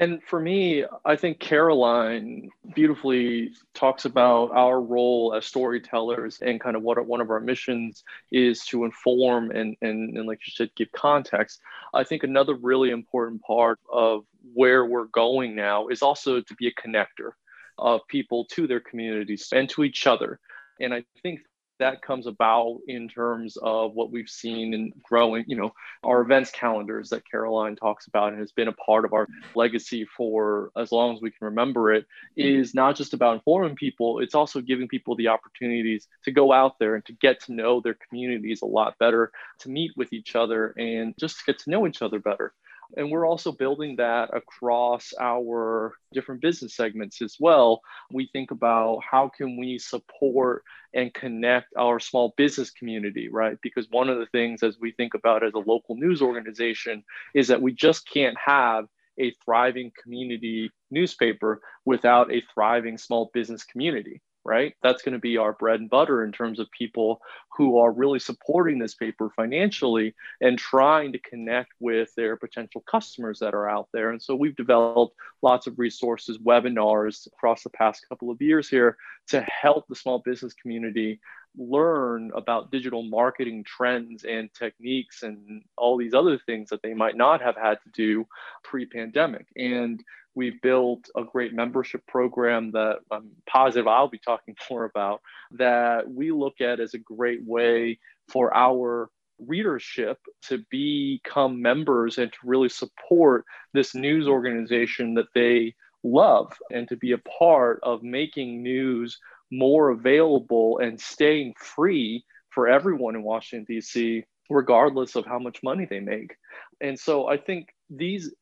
And 0.00 0.22
for 0.22 0.40
me, 0.40 0.86
I 1.04 1.14
think 1.14 1.40
Caroline 1.40 2.48
beautifully 2.74 3.50
talks 3.74 4.06
about 4.06 4.50
our 4.50 4.80
role 4.80 5.34
as 5.36 5.44
storytellers 5.44 6.38
and 6.40 6.58
kind 6.58 6.74
of 6.74 6.82
what 6.82 7.04
one 7.06 7.20
of 7.20 7.30
our 7.30 7.38
missions 7.38 8.02
is 8.32 8.64
to 8.66 8.86
inform 8.86 9.50
and, 9.50 9.76
and, 9.82 10.16
and, 10.16 10.26
like 10.26 10.40
you 10.46 10.52
said, 10.56 10.70
give 10.74 10.90
context. 10.92 11.60
I 11.92 12.04
think 12.04 12.22
another 12.22 12.54
really 12.54 12.90
important 12.90 13.42
part 13.42 13.78
of 13.92 14.24
where 14.54 14.86
we're 14.86 15.04
going 15.04 15.54
now 15.54 15.88
is 15.88 16.00
also 16.00 16.40
to 16.40 16.54
be 16.54 16.68
a 16.68 16.80
connector 16.80 17.32
of 17.76 18.00
people 18.08 18.46
to 18.52 18.66
their 18.66 18.80
communities 18.80 19.48
and 19.52 19.68
to 19.68 19.84
each 19.84 20.06
other. 20.06 20.40
And 20.80 20.94
I 20.94 21.04
think 21.22 21.40
that 21.80 22.02
comes 22.02 22.26
about 22.26 22.78
in 22.86 23.08
terms 23.08 23.56
of 23.56 23.94
what 23.94 24.12
we've 24.12 24.28
seen 24.28 24.72
in 24.72 24.92
growing, 25.02 25.44
you 25.48 25.56
know, 25.56 25.72
our 26.04 26.20
events 26.20 26.50
calendars 26.50 27.10
that 27.10 27.28
Caroline 27.28 27.74
talks 27.74 28.06
about 28.06 28.32
and 28.32 28.40
has 28.40 28.52
been 28.52 28.68
a 28.68 28.72
part 28.72 29.04
of 29.04 29.12
our 29.12 29.26
legacy 29.54 30.06
for 30.16 30.70
as 30.76 30.92
long 30.92 31.14
as 31.14 31.20
we 31.20 31.30
can 31.30 31.46
remember 31.46 31.92
it, 31.92 32.06
is 32.36 32.74
not 32.74 32.96
just 32.96 33.14
about 33.14 33.34
informing 33.34 33.74
people, 33.74 34.20
it's 34.20 34.34
also 34.34 34.60
giving 34.60 34.88
people 34.88 35.16
the 35.16 35.28
opportunities 35.28 36.06
to 36.24 36.30
go 36.30 36.52
out 36.52 36.78
there 36.78 36.94
and 36.94 37.04
to 37.06 37.12
get 37.14 37.40
to 37.40 37.52
know 37.52 37.80
their 37.80 37.96
communities 38.08 38.62
a 38.62 38.66
lot 38.66 38.98
better, 38.98 39.32
to 39.58 39.68
meet 39.68 39.90
with 39.96 40.12
each 40.12 40.36
other 40.36 40.74
and 40.78 41.14
just 41.18 41.44
get 41.46 41.58
to 41.58 41.70
know 41.70 41.86
each 41.86 42.02
other 42.02 42.20
better. 42.20 42.52
And 42.96 43.10
we're 43.10 43.26
also 43.26 43.52
building 43.52 43.96
that 43.96 44.30
across 44.34 45.12
our 45.20 45.94
different 46.12 46.40
business 46.40 46.74
segments 46.74 47.22
as 47.22 47.36
well. 47.38 47.80
We 48.12 48.28
think 48.32 48.50
about 48.50 49.00
how 49.08 49.28
can 49.28 49.58
we 49.58 49.78
support 49.78 50.64
and 50.92 51.14
connect 51.14 51.68
our 51.78 52.00
small 52.00 52.34
business 52.36 52.70
community, 52.70 53.28
right? 53.28 53.56
Because 53.62 53.86
one 53.90 54.08
of 54.08 54.18
the 54.18 54.26
things 54.26 54.62
as 54.62 54.78
we 54.80 54.92
think 54.92 55.14
about 55.14 55.44
as 55.44 55.54
a 55.54 55.58
local 55.58 55.94
news 55.96 56.20
organization 56.20 57.04
is 57.34 57.48
that 57.48 57.62
we 57.62 57.72
just 57.72 58.08
can't 58.08 58.36
have 58.44 58.86
a 59.18 59.32
thriving 59.44 59.92
community 60.02 60.70
newspaper 60.90 61.60
without 61.84 62.32
a 62.32 62.42
thriving 62.54 62.98
small 62.98 63.30
business 63.32 63.64
community 63.64 64.20
right? 64.44 64.74
That's 64.82 65.02
going 65.02 65.12
to 65.12 65.18
be 65.18 65.36
our 65.36 65.52
bread 65.52 65.80
and 65.80 65.90
butter 65.90 66.24
in 66.24 66.32
terms 66.32 66.58
of 66.58 66.70
people 66.70 67.20
who 67.56 67.78
are 67.78 67.92
really 67.92 68.18
supporting 68.18 68.78
this 68.78 68.94
paper 68.94 69.30
financially 69.36 70.14
and 70.40 70.58
trying 70.58 71.12
to 71.12 71.18
connect 71.18 71.72
with 71.78 72.14
their 72.14 72.36
potential 72.36 72.82
customers 72.90 73.38
that 73.40 73.54
are 73.54 73.68
out 73.68 73.88
there. 73.92 74.10
And 74.10 74.22
so 74.22 74.34
we've 74.34 74.56
developed 74.56 75.14
lots 75.42 75.66
of 75.66 75.78
resources, 75.78 76.38
webinars 76.38 77.26
across 77.26 77.62
the 77.62 77.70
past 77.70 78.06
couple 78.08 78.30
of 78.30 78.40
years 78.40 78.68
here 78.68 78.96
to 79.28 79.42
help 79.42 79.86
the 79.88 79.96
small 79.96 80.20
business 80.20 80.54
community 80.54 81.20
learn 81.56 82.30
about 82.34 82.70
digital 82.70 83.02
marketing 83.02 83.64
trends 83.64 84.24
and 84.24 84.52
techniques 84.54 85.22
and 85.22 85.62
all 85.76 85.96
these 85.96 86.14
other 86.14 86.38
things 86.38 86.70
that 86.70 86.82
they 86.82 86.94
might 86.94 87.16
not 87.16 87.42
have 87.42 87.56
had 87.56 87.78
to 87.82 87.90
do 87.92 88.26
pre 88.62 88.86
pandemic. 88.86 89.46
And 89.56 90.02
We've 90.34 90.60
built 90.62 91.08
a 91.16 91.24
great 91.24 91.52
membership 91.54 92.06
program 92.06 92.72
that 92.72 92.98
I'm 93.10 93.30
positive 93.48 93.86
I'll 93.86 94.08
be 94.08 94.18
talking 94.18 94.56
more 94.70 94.84
about 94.84 95.20
that 95.52 96.10
we 96.10 96.30
look 96.30 96.60
at 96.60 96.80
as 96.80 96.94
a 96.94 96.98
great 96.98 97.44
way 97.44 97.98
for 98.28 98.54
our 98.56 99.10
readership 99.38 100.18
to 100.42 100.64
become 100.70 101.62
members 101.62 102.18
and 102.18 102.32
to 102.32 102.38
really 102.44 102.68
support 102.68 103.44
this 103.72 103.94
news 103.94 104.28
organization 104.28 105.14
that 105.14 105.32
they 105.34 105.74
love 106.02 106.52
and 106.70 106.88
to 106.88 106.96
be 106.96 107.12
a 107.12 107.18
part 107.18 107.80
of 107.82 108.02
making 108.02 108.62
news 108.62 109.18
more 109.50 109.90
available 109.90 110.78
and 110.78 111.00
staying 111.00 111.54
free 111.58 112.24
for 112.50 112.68
everyone 112.68 113.14
in 113.14 113.22
Washington, 113.22 113.66
D.C., 113.68 114.24
regardless 114.48 115.14
of 115.14 115.24
how 115.26 115.38
much 115.38 115.62
money 115.62 115.86
they 115.88 116.00
make. 116.00 116.34
And 116.80 116.98
so 116.98 117.28
I 117.28 117.36
think 117.36 117.68
these 117.88 118.32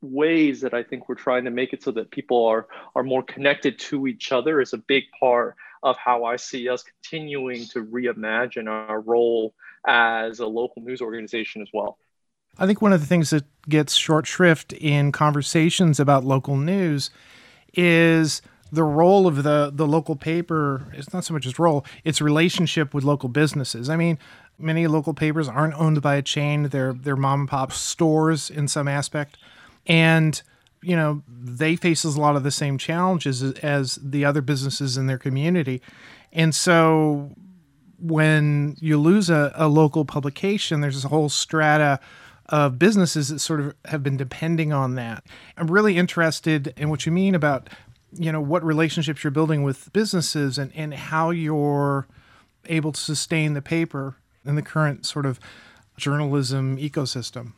ways 0.00 0.60
that 0.60 0.74
I 0.74 0.82
think 0.82 1.08
we're 1.08 1.14
trying 1.14 1.44
to 1.44 1.50
make 1.50 1.72
it 1.72 1.82
so 1.82 1.90
that 1.92 2.10
people 2.10 2.46
are 2.46 2.66
are 2.94 3.02
more 3.02 3.22
connected 3.22 3.78
to 3.80 4.06
each 4.06 4.32
other 4.32 4.60
is 4.60 4.72
a 4.72 4.78
big 4.78 5.04
part 5.18 5.56
of 5.82 5.96
how 5.96 6.24
I 6.24 6.36
see 6.36 6.68
us 6.68 6.82
continuing 6.82 7.66
to 7.68 7.84
reimagine 7.84 8.68
our 8.68 9.00
role 9.00 9.54
as 9.86 10.40
a 10.40 10.46
local 10.46 10.82
news 10.82 11.00
organization 11.00 11.62
as 11.62 11.68
well. 11.72 11.98
I 12.58 12.66
think 12.66 12.82
one 12.82 12.92
of 12.92 13.00
the 13.00 13.06
things 13.06 13.30
that 13.30 13.44
gets 13.68 13.94
short 13.94 14.26
shrift 14.26 14.72
in 14.72 15.12
conversations 15.12 16.00
about 16.00 16.24
local 16.24 16.56
news 16.56 17.10
is 17.74 18.42
the 18.72 18.82
role 18.82 19.26
of 19.26 19.42
the 19.42 19.70
the 19.72 19.86
local 19.86 20.16
paper. 20.16 20.86
It's 20.92 21.12
not 21.12 21.24
so 21.24 21.34
much 21.34 21.46
its 21.46 21.58
role 21.58 21.84
its 22.04 22.20
relationship 22.20 22.94
with 22.94 23.04
local 23.04 23.28
businesses. 23.28 23.88
I 23.88 23.96
mean 23.96 24.18
many 24.58 24.86
local 24.86 25.14
papers 25.14 25.48
aren't 25.48 25.74
owned 25.74 26.02
by 26.02 26.16
a 26.16 26.22
chain. 26.22 26.64
They're 26.64 26.92
they're 26.92 27.16
mom 27.16 27.40
and 27.40 27.48
pop 27.48 27.72
stores 27.72 28.50
in 28.50 28.68
some 28.68 28.88
aspect 28.88 29.38
and 29.88 30.42
you 30.82 30.94
know 30.94 31.22
they 31.28 31.74
face 31.74 32.04
a 32.04 32.08
lot 32.10 32.36
of 32.36 32.44
the 32.44 32.50
same 32.50 32.78
challenges 32.78 33.42
as 33.42 33.98
the 34.02 34.24
other 34.24 34.40
businesses 34.40 34.96
in 34.96 35.06
their 35.06 35.18
community 35.18 35.82
and 36.32 36.54
so 36.54 37.34
when 38.00 38.76
you 38.78 38.96
lose 38.96 39.28
a, 39.28 39.52
a 39.56 39.66
local 39.66 40.04
publication 40.04 40.80
there's 40.80 41.04
a 41.04 41.08
whole 41.08 41.28
strata 41.28 41.98
of 42.48 42.78
businesses 42.78 43.28
that 43.28 43.40
sort 43.40 43.60
of 43.60 43.74
have 43.86 44.02
been 44.02 44.16
depending 44.16 44.72
on 44.72 44.94
that. 44.94 45.24
I'm 45.56 45.70
really 45.70 45.98
interested 45.98 46.72
in 46.76 46.88
what 46.88 47.06
you 47.06 47.12
mean 47.12 47.34
about 47.34 47.68
you 48.12 48.32
know 48.32 48.40
what 48.40 48.64
relationships 48.64 49.22
you're 49.22 49.30
building 49.30 49.62
with 49.62 49.92
businesses 49.92 50.56
and 50.56 50.72
and 50.74 50.94
how 50.94 51.28
you're 51.28 52.06
able 52.64 52.90
to 52.90 53.00
sustain 53.00 53.52
the 53.52 53.60
paper 53.60 54.16
in 54.46 54.54
the 54.54 54.62
current 54.62 55.04
sort 55.04 55.26
of 55.26 55.38
journalism 55.98 56.78
ecosystem 56.78 57.52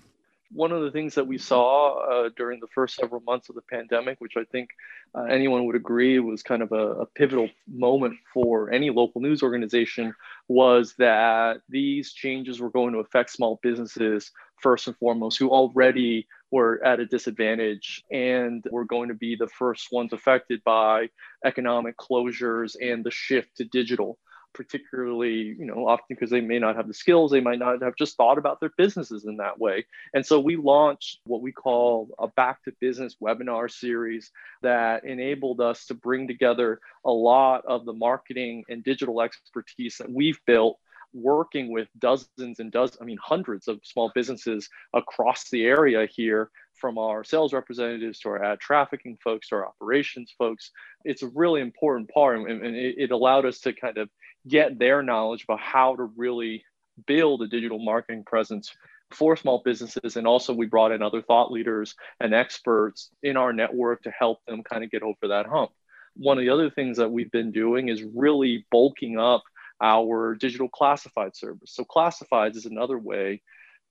one 0.53 0.73
of 0.73 0.83
the 0.83 0.91
things 0.91 1.15
that 1.15 1.27
we 1.27 1.39
saw 1.39 1.99
uh, 1.99 2.31
during 2.37 2.61
the 2.61 2.67
first 2.69 2.97
several 2.97 3.21
months 3.21 3.49
of 3.49 3.55
the 3.55 3.63
pandemic, 3.63 4.21
which 4.21 4.37
I 4.37 4.45
think 4.45 4.71
uh, 5.15 5.23
anyone 5.23 5.67
would 5.67 5.77
agree 5.77 6.19
was 6.19 6.43
kind 6.43 6.63
of 6.63 6.73
a, 6.73 7.03
a, 7.03 7.07
pivotal 7.07 7.49
moment 7.69 8.17
for 8.33 8.71
any 8.71 8.91
local 8.91 9.21
news 9.21 9.43
organization, 9.43 10.15
was 10.49 10.95
that 10.99 11.61
these 11.69 12.13
changes 12.13 12.61
were 12.61 12.71
going 12.71 12.93
to 12.95 12.99
affect 12.99 13.31
small 13.31 13.61
businesses 13.63 14.33
first 14.61 14.87
and 14.89 14.97
foremost, 14.97 15.39
who 15.39 15.51
already 15.51 16.27
were 16.51 16.85
at 16.85 17.01
a 17.01 17.07
disadvantage 17.07 18.03
and 18.11 18.65
were 18.71 18.85
going 18.85 19.09
to 19.09 19.15
be 19.15 19.37
the 19.37 19.49
first 19.49 19.89
ones 19.93 20.13
affected 20.13 20.63
by 20.65 21.09
economic 21.45 21.97
closures 21.97 22.75
and 22.81 23.05
the 23.05 23.11
shift 23.11 23.57
to 23.57 23.65
digital 23.65 24.19
particularly 24.53 25.55
you 25.59 25.65
know 25.65 25.87
often 25.87 26.07
because 26.09 26.31
they 26.31 26.41
may 26.41 26.59
not 26.59 26.77
have 26.77 26.89
the 26.89 26.95
skills 26.95 27.31
they 27.31 27.41
might 27.41 27.59
not 27.59 27.83
have 27.83 27.95
just 27.97 28.17
thought 28.17 28.39
about 28.39 28.61
their 28.61 28.73
businesses 28.77 29.25
in 29.25 29.37
that 29.37 29.59
way. 29.59 29.85
And 30.15 30.25
so 30.25 30.41
we 30.41 30.57
launched 30.57 31.21
what 31.25 31.43
we 31.43 31.53
call 31.53 32.09
a 32.19 32.29
back 32.29 32.63
to 32.65 32.73
business 32.81 33.17
webinar 33.23 33.71
series 33.71 34.31
that 34.63 35.05
enabled 35.05 35.61
us 35.61 35.87
to 35.87 35.95
bring 35.95 36.27
together 36.27 36.81
a 37.05 37.11
lot 37.11 37.65
of 37.67 37.85
the 37.85 37.93
marketing 37.93 38.65
and 38.69 38.83
digital 38.85 39.21
expertise 39.21 39.97
that 39.99 40.11
we've 40.11 40.41
built 40.47 40.79
working 41.13 41.73
with 41.73 41.89
dozens 41.99 42.61
and 42.61 42.71
dozens, 42.71 42.99
I 43.01 43.05
mean, 43.05 43.19
hundreds 43.23 43.69
of 43.69 43.81
small 43.85 44.13
businesses 44.15 44.69
across 44.95 45.51
the 45.51 45.65
area 45.65 46.07
here, 46.07 46.51
from 46.81 46.99
our 46.99 47.23
sales 47.25 47.53
representatives 47.53 48.21
to 48.21 48.31
our 48.31 48.43
ad 48.43 48.61
trafficking 48.61 49.19
folks 49.23 49.49
to 49.49 49.57
our 49.57 49.67
operations 49.67 50.35
folks. 50.39 50.71
It's 51.05 51.23
a 51.23 51.31
really 51.35 51.61
important 51.61 52.11
part, 52.11 52.39
and, 52.39 52.49
and 52.63 52.75
it, 52.77 52.95
it 52.99 53.11
allowed 53.11 53.47
us 53.47 53.61
to 53.61 53.73
kind 53.73 53.99
of 53.99 54.09
get 54.49 54.79
their 54.79 55.03
knowledge 55.03 55.45
about 55.45 55.61
how 55.61 55.97
to 55.97 56.05
really 56.17 56.65
build 57.07 57.43
a 57.43 57.49
digital 57.49 57.79
marketing 57.79 58.25
presence 58.25 58.75
for 59.11 59.37
small 59.37 59.63
businesses. 59.65 60.17
And 60.17 60.27
also, 60.27 60.55
we 60.55 60.67
brought 60.67 60.93
in 60.93 61.03
other 61.03 61.23
thought 61.23 61.53
leaders 61.53 61.95
and 62.21 62.35
experts 62.35 63.11
in 63.23 63.37
our 63.37 63.53
network 63.53 64.03
to 64.03 64.11
help 64.11 64.45
them 64.47 64.63
kind 64.63 64.85
of 64.85 64.91
get 64.91 65.03
over 65.03 65.29
that 65.29 65.47
hump. 65.47 65.71
One 66.17 66.39
of 66.39 66.43
the 66.43 66.51
other 66.51 66.71
things 66.71 66.97
that 66.97 67.11
we've 67.11 67.31
been 67.31 67.53
doing 67.53 67.89
is 67.89 68.03
really 68.03 68.67
bulking 68.71 69.19
up 69.19 69.43
our 69.81 70.35
digital 70.35 70.69
classified 70.69 71.37
service. 71.37 71.73
So, 71.75 71.85
classifieds 71.85 72.57
is 72.57 72.67
another 72.67 72.99
way 72.99 73.43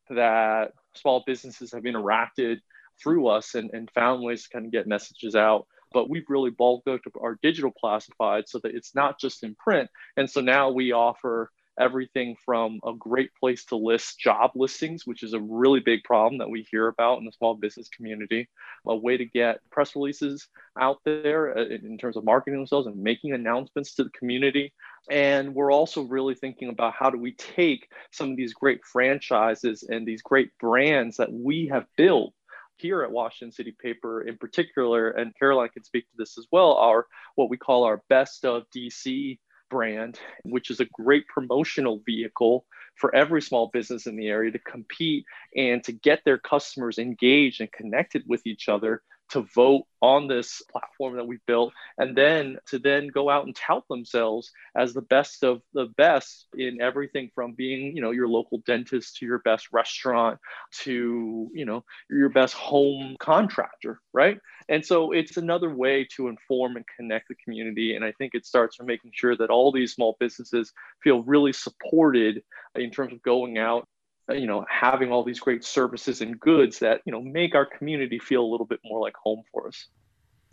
that 0.09 0.71
small 0.95 1.23
businesses 1.25 1.71
have 1.71 1.83
interacted 1.83 2.57
through 3.01 3.27
us 3.27 3.55
and, 3.55 3.69
and 3.73 3.89
found 3.91 4.23
ways 4.23 4.43
to 4.43 4.49
kind 4.49 4.65
of 4.65 4.71
get 4.71 4.87
messages 4.87 5.35
out. 5.35 5.67
But 5.91 6.09
we've 6.09 6.29
really 6.29 6.51
bulked 6.51 6.87
up 6.87 7.01
our 7.19 7.39
digital 7.41 7.71
classified 7.71 8.47
so 8.47 8.59
that 8.59 8.75
it's 8.75 8.93
not 8.93 9.19
just 9.19 9.43
in 9.43 9.55
print. 9.55 9.89
And 10.17 10.29
so 10.29 10.41
now 10.41 10.69
we 10.69 10.91
offer 10.91 11.49
everything 11.79 12.35
from 12.45 12.79
a 12.85 12.93
great 12.93 13.33
place 13.39 13.63
to 13.65 13.75
list 13.75 14.19
job 14.19 14.51
listings, 14.53 15.07
which 15.07 15.23
is 15.23 15.33
a 15.33 15.39
really 15.39 15.79
big 15.79 16.03
problem 16.03 16.37
that 16.39 16.49
we 16.49 16.67
hear 16.69 16.87
about 16.87 17.19
in 17.19 17.25
the 17.25 17.31
small 17.31 17.55
business 17.55 17.87
community, 17.89 18.47
a 18.85 18.95
way 18.95 19.17
to 19.17 19.25
get 19.25 19.59
press 19.71 19.95
releases 19.95 20.47
out 20.79 20.97
there 21.05 21.57
uh, 21.57 21.65
in 21.65 21.97
terms 21.97 22.17
of 22.17 22.25
marketing 22.25 22.59
themselves 22.59 22.87
and 22.87 22.97
making 22.97 23.31
announcements 23.33 23.95
to 23.95 24.03
the 24.03 24.09
community. 24.11 24.73
And 25.09 25.55
we're 25.55 25.71
also 25.71 26.03
really 26.03 26.35
thinking 26.35 26.69
about 26.69 26.93
how 26.93 27.09
do 27.09 27.17
we 27.17 27.33
take 27.33 27.87
some 28.11 28.31
of 28.31 28.37
these 28.37 28.53
great 28.53 28.83
franchises 28.83 29.83
and 29.87 30.05
these 30.05 30.21
great 30.21 30.51
brands 30.59 31.17
that 31.17 31.31
we 31.31 31.67
have 31.71 31.85
built 31.95 32.33
here 32.79 33.03
at 33.03 33.11
Washington 33.11 33.51
City 33.51 33.75
Paper 33.81 34.21
in 34.21 34.37
particular, 34.37 35.09
and 35.11 35.33
Caroline 35.37 35.69
can 35.69 35.83
speak 35.83 36.05
to 36.05 36.17
this 36.17 36.37
as 36.37 36.47
well, 36.51 36.73
are 36.73 37.05
what 37.35 37.49
we 37.49 37.57
call 37.57 37.83
our 37.83 38.01
best 38.09 38.45
of 38.45 38.63
DC 38.75 39.37
brand, 39.69 40.19
which 40.43 40.69
is 40.69 40.79
a 40.79 40.85
great 40.85 41.27
promotional 41.27 42.01
vehicle 42.05 42.65
for 42.95 43.13
every 43.15 43.41
small 43.41 43.69
business 43.71 44.07
in 44.07 44.15
the 44.15 44.27
area 44.27 44.51
to 44.51 44.59
compete 44.59 45.25
and 45.55 45.83
to 45.83 45.91
get 45.91 46.21
their 46.25 46.37
customers 46.37 46.97
engaged 46.97 47.61
and 47.61 47.71
connected 47.71 48.23
with 48.27 48.45
each 48.45 48.67
other 48.67 49.01
to 49.29 49.41
vote 49.55 49.83
on 50.01 50.27
this 50.27 50.61
platform 50.71 51.17
that 51.17 51.27
we 51.27 51.39
built 51.45 51.73
and 51.97 52.15
then 52.15 52.57
to 52.67 52.79
then 52.79 53.07
go 53.07 53.29
out 53.29 53.45
and 53.45 53.55
tout 53.55 53.83
themselves 53.89 54.51
as 54.75 54.93
the 54.93 55.01
best 55.01 55.43
of 55.43 55.61
the 55.73 55.87
best 55.97 56.47
in 56.57 56.81
everything 56.81 57.29
from 57.35 57.53
being 57.53 57.95
you 57.95 58.01
know 58.01 58.11
your 58.11 58.27
local 58.27 58.61
dentist 58.65 59.17
to 59.17 59.25
your 59.25 59.39
best 59.39 59.67
restaurant 59.73 60.39
to 60.71 61.49
you 61.53 61.65
know 61.65 61.83
your 62.09 62.29
best 62.29 62.53
home 62.53 63.15
contractor 63.19 63.99
right? 64.13 64.39
And 64.69 64.85
so 64.85 65.11
it's 65.11 65.37
another 65.37 65.73
way 65.73 66.07
to 66.15 66.27
inform 66.27 66.75
and 66.75 66.85
connect 66.95 67.27
the 67.27 67.35
community 67.43 67.95
and 67.95 68.05
i 68.05 68.11
think 68.13 68.33
it 68.33 68.45
starts 68.45 68.75
from 68.75 68.85
making 68.85 69.11
sure 69.13 69.35
that 69.35 69.49
all 69.49 69.71
these 69.71 69.93
small 69.93 70.15
businesses 70.19 70.71
feel 71.03 71.23
really 71.23 71.53
supported 71.53 72.43
in 72.75 72.91
terms 72.91 73.13
of 73.13 73.21
going 73.21 73.57
out 73.57 73.87
Uh, 74.29 74.33
you 74.33 74.45
know 74.45 74.65
having 74.69 75.11
all 75.11 75.23
these 75.23 75.39
great 75.39 75.63
services 75.63 76.21
and 76.21 76.39
goods 76.39 76.79
that 76.79 77.01
you 77.05 77.11
know 77.11 77.21
make 77.21 77.55
our 77.55 77.65
community 77.65 78.19
feel 78.19 78.43
a 78.43 78.45
little 78.45 78.65
bit 78.65 78.79
more 78.83 78.99
like 78.99 79.15
home 79.15 79.41
for 79.51 79.67
us. 79.67 79.87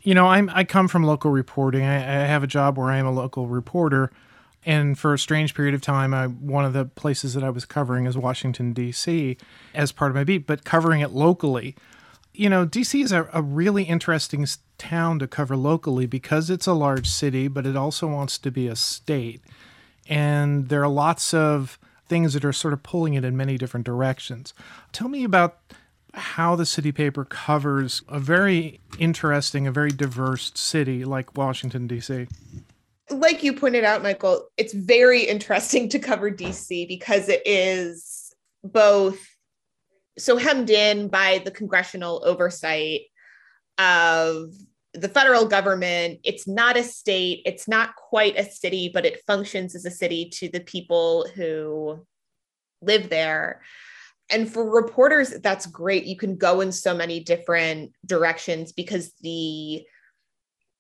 You 0.01 0.15
know 0.15 0.27
i'm 0.27 0.51
i 0.55 0.65
come 0.65 0.89
from 0.89 1.05
local 1.05 1.31
reporting. 1.31 1.83
I, 1.83 1.97
I 1.97 2.27
have 2.27 2.43
a 2.43 2.47
job 2.47 2.79
where 2.79 2.91
i 2.91 2.97
am 2.97 3.07
a 3.07 3.13
local 3.13 3.47
reporter. 3.49 4.11
And 4.65 4.99
for 4.99 5.15
a 5.15 5.19
strange 5.19 5.55
period 5.55 5.75
of 5.75 5.81
time 5.81 6.13
I, 6.13 6.27
one 6.27 6.65
of 6.65 6.73
the 6.73 6.87
places 6.87 7.35
that 7.35 7.45
i 7.45 7.51
was 7.51 7.65
covering 7.65 8.07
is 8.07 8.17
washington 8.17 8.73
d.c 8.73 9.37
as 9.75 9.93
part 9.93 10.11
of 10.11 10.15
my 10.15 10.25
beat 10.25 10.47
but 10.47 10.65
covering 10.65 11.01
it 11.01 11.11
locally. 11.11 11.77
You 12.33 12.49
know 12.49 12.67
dc 12.67 13.03
is 13.03 13.13
a, 13.13 13.29
a 13.33 13.43
really 13.43 13.85
interesting 13.85 14.47
town 14.79 15.19
to 15.19 15.27
cover 15.27 15.57
locally 15.57 16.07
because 16.07 16.51
it's 16.51 16.67
a 16.67 16.73
large 16.73 17.09
city 17.09 17.49
but 17.49 17.67
it 17.67 17.77
also 17.77 18.07
wants 18.07 18.39
to 18.39 18.51
be 18.51 18.69
a 18.69 18.77
state. 18.77 19.43
And 20.09 20.69
there 20.69 20.83
are 20.83 20.89
lots 20.89 21.35
of 21.35 21.79
things 22.09 22.35
that 22.35 22.45
are 22.45 22.53
sort 22.53 22.73
of 22.73 22.83
pulling 22.83 23.15
it 23.15 23.25
in 23.25 23.37
many 23.37 23.59
different 23.59 23.87
directions. 23.87 24.55
Tell 24.93 25.09
me 25.09 25.25
about 25.25 25.59
how 26.15 26.57
the 26.57 26.67
city 26.67 26.93
paper 26.93 27.25
covers 27.25 28.03
a 28.09 28.19
very 28.19 28.81
interesting, 28.99 29.67
a 29.67 29.73
very 29.73 29.91
diverse 29.91 30.51
city 30.55 31.05
like 31.05 31.37
Washington, 31.37 31.87
D.C. 31.87 32.27
Like 33.11 33.43
you 33.43 33.53
pointed 33.53 33.85
out, 33.85 34.03
Michael, 34.03 34.49
it's 34.57 34.73
very 34.73 35.23
interesting 35.25 35.89
to 35.91 35.99
cover 35.99 36.31
DC 36.31 36.89
because 36.89 37.29
it 37.29 37.43
is 37.45 38.35
both 38.65 39.19
so 40.19 40.37
hemmed 40.37 40.71
in 40.71 41.09
by 41.09 41.43
the 41.45 41.51
congressional 41.51 42.23
oversight 42.25 43.03
of 43.79 44.53
the 44.97 45.09
federal 45.09 45.47
government, 45.47 46.21
it's 46.25 46.49
not 46.49 46.77
a 46.77 46.83
state, 46.83 47.43
it's 47.45 47.69
not 47.69 47.95
quite 47.97 48.39
a 48.39 48.51
city, 48.51 48.91
but 48.93 49.07
it 49.07 49.23
functions 49.27 49.75
as 49.75 49.85
a 49.85 49.91
city 49.91 50.29
to 50.31 50.49
the 50.49 50.61
people 50.61 51.27
who 51.35 52.05
live 52.83 53.09
there. 53.09 53.63
And 54.31 54.53
for 54.53 54.69
reporters, 54.69 55.31
that's 55.41 55.67
great. 55.67 56.05
You 56.05 56.17
can 56.17 56.37
go 56.37 56.61
in 56.61 56.73
so 56.73 56.95
many 56.95 57.21
different 57.21 57.93
directions 58.05 58.73
because 58.73 59.13
the 59.21 59.85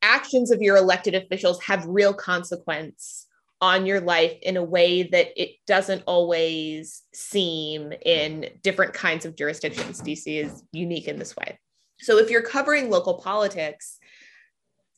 actions 0.02 0.50
of 0.50 0.60
your 0.60 0.76
elected 0.76 1.14
officials 1.14 1.62
have 1.62 1.86
real 1.86 2.12
consequence 2.12 3.26
on 3.60 3.86
your 3.86 4.00
life 4.00 4.36
in 4.42 4.56
a 4.56 4.62
way 4.62 5.04
that 5.04 5.28
it 5.40 5.56
doesn't 5.66 6.02
always 6.06 7.02
seem 7.14 7.92
in 8.04 8.50
different 8.62 8.92
kinds 8.92 9.24
of 9.24 9.36
jurisdictions. 9.36 10.02
DC 10.02 10.44
is 10.44 10.62
unique 10.72 11.08
in 11.08 11.18
this 11.18 11.34
way. 11.36 11.58
So 12.00 12.18
if 12.18 12.30
you're 12.30 12.42
covering 12.42 12.90
local 12.90 13.14
politics, 13.14 13.98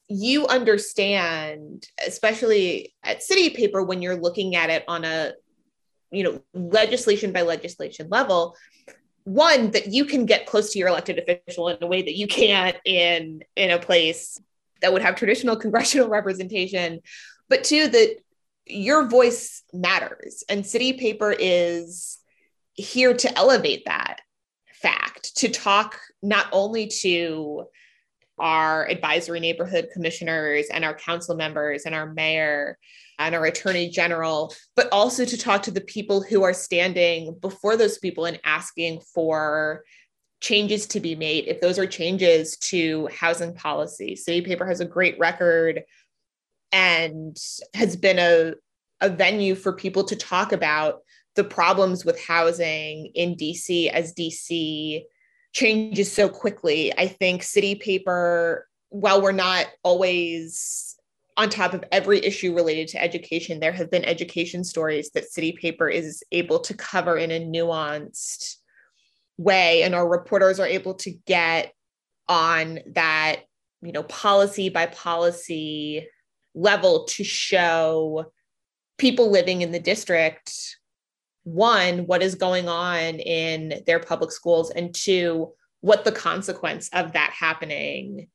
you 0.09 0.47
understand, 0.47 1.87
especially 2.07 2.95
at 3.03 3.23
city 3.23 3.51
paper, 3.51 3.83
when 3.83 4.03
you're 4.03 4.17
looking 4.17 4.57
at 4.57 4.71
it 4.71 4.85
on 4.89 5.05
a 5.05 5.33
you 6.11 6.25
know 6.25 6.43
legislation 6.55 7.33
by 7.33 7.43
legislation 7.43 8.09
level 8.09 8.57
one 9.25 9.73
that 9.73 9.89
you 9.89 10.07
can 10.07 10.25
get 10.25 10.47
close 10.47 10.73
to 10.73 10.79
your 10.79 10.89
elected 10.89 11.19
official 11.19 11.69
in 11.69 11.77
a 11.83 11.87
way 11.87 12.01
that 12.01 12.17
you 12.17 12.27
can't 12.27 12.79
in 12.87 13.43
in 13.57 13.71
a 13.71 13.79
place 13.79 14.41
that 14.81 14.91
would 14.91 15.03
have 15.03 15.17
traditional 15.17 15.55
congressional 15.65 16.09
representation 16.09 17.01
but 17.49 17.65
two, 17.65 17.89
that 17.89 18.17
your 18.67 19.09
voice 19.09 19.63
matters. 19.73 20.45
And 20.49 20.67
City 20.67 20.95
Paper 20.95 21.35
is 21.37 22.19
here 22.75 23.15
to 23.15 23.39
elevate 23.39 23.85
that 23.87 24.21
fact, 24.73 25.37
to 25.39 25.49
talk 25.49 25.99
not 26.23 26.47
only 26.53 26.89
to 27.03 27.67
our 28.39 28.89
advisory 28.89 29.41
neighborhood 29.41 29.89
commissioners 29.93 30.67
and 30.73 30.85
our 30.85 30.95
council 30.95 31.35
members 31.35 31.85
and 31.85 31.95
our 31.95 32.13
mayor 32.13 32.79
and 33.19 33.35
our 33.35 33.45
attorney 33.47 33.89
general, 33.89 34.55
but 34.77 34.89
also 34.93 35.25
to 35.25 35.37
talk 35.37 35.63
to 35.63 35.71
the 35.71 35.81
people 35.81 36.23
who 36.23 36.43
are 36.43 36.53
standing 36.53 37.37
before 37.41 37.77
those 37.77 37.99
people 37.99 38.27
and 38.27 38.41
asking 38.45 39.01
for 39.13 39.83
changes 40.41 40.87
to 40.87 41.01
be 41.01 41.17
made. 41.17 41.49
If 41.49 41.61
those 41.61 41.79
are 41.79 41.87
changes 41.87 42.57
to 42.59 43.09
housing 43.09 43.55
policy, 43.55 44.15
City 44.15 44.41
Paper 44.43 44.67
has 44.67 44.81
a 44.81 44.85
great 44.85 45.19
record 45.19 45.83
and 46.71 47.37
has 47.75 47.97
been 47.97 48.19
a, 48.19 48.55
a 49.01 49.11
venue 49.11 49.55
for 49.55 49.73
people 49.73 50.05
to 50.05 50.17
talk 50.17 50.53
about 50.53 51.01
the 51.35 51.45
problems 51.45 52.05
with 52.05 52.23
housing 52.25 53.11
in 53.15 53.35
DC 53.35 53.89
as 53.91 54.15
DC 54.15 55.03
changes 55.53 56.13
so 56.13 56.29
quickly. 56.29 56.93
I 56.97 57.09
think 57.09 57.43
City 57.43 57.75
Paper, 57.75 58.69
while 58.91 59.23
we're 59.23 59.33
not 59.33 59.67
always 59.83 60.97
on 61.37 61.49
top 61.49 61.73
of 61.73 61.85
every 61.93 62.25
issue 62.25 62.55
related 62.55 62.89
to 62.89 63.03
education, 63.03 63.61
there 63.61 63.73
have 63.73 63.91
been 63.91 64.05
education 64.05 64.65
stories 64.65 65.11
that 65.11 65.31
City 65.31 65.53
Paper 65.53 65.89
is 65.89 66.23
able 66.33 66.59
to 66.61 66.75
cover 66.75 67.17
in 67.17 67.31
a 67.31 67.41
nuanced 67.41 68.57
way, 69.37 69.83
and 69.83 69.95
our 69.95 70.09
reporters 70.09 70.59
are 70.59 70.67
able 70.67 70.95
to 70.95 71.13
get 71.27 71.73
on 72.29 72.81
that, 72.95 73.43
you 73.83 73.93
know, 73.93 74.03
policy 74.03 74.69
by 74.69 74.87
policy 74.87 76.07
level 76.55 77.05
to 77.05 77.23
show 77.23 78.27
people 78.99 79.31
living 79.31 79.63
in 79.63 79.71
the 79.71 79.79
district 79.79 80.78
one, 81.45 82.07
what 82.07 82.23
is 82.23 82.35
going 82.35 82.69
on 82.69 83.15
in 83.17 83.83
their 83.87 84.01
public 84.01 84.31
schools, 84.31 84.71
and 84.71 84.95
two, 84.95 85.53
what 85.81 86.05
the 86.05 86.13
consequence 86.13 86.89
of 86.93 87.13
that 87.13 87.31
happening 87.31 88.29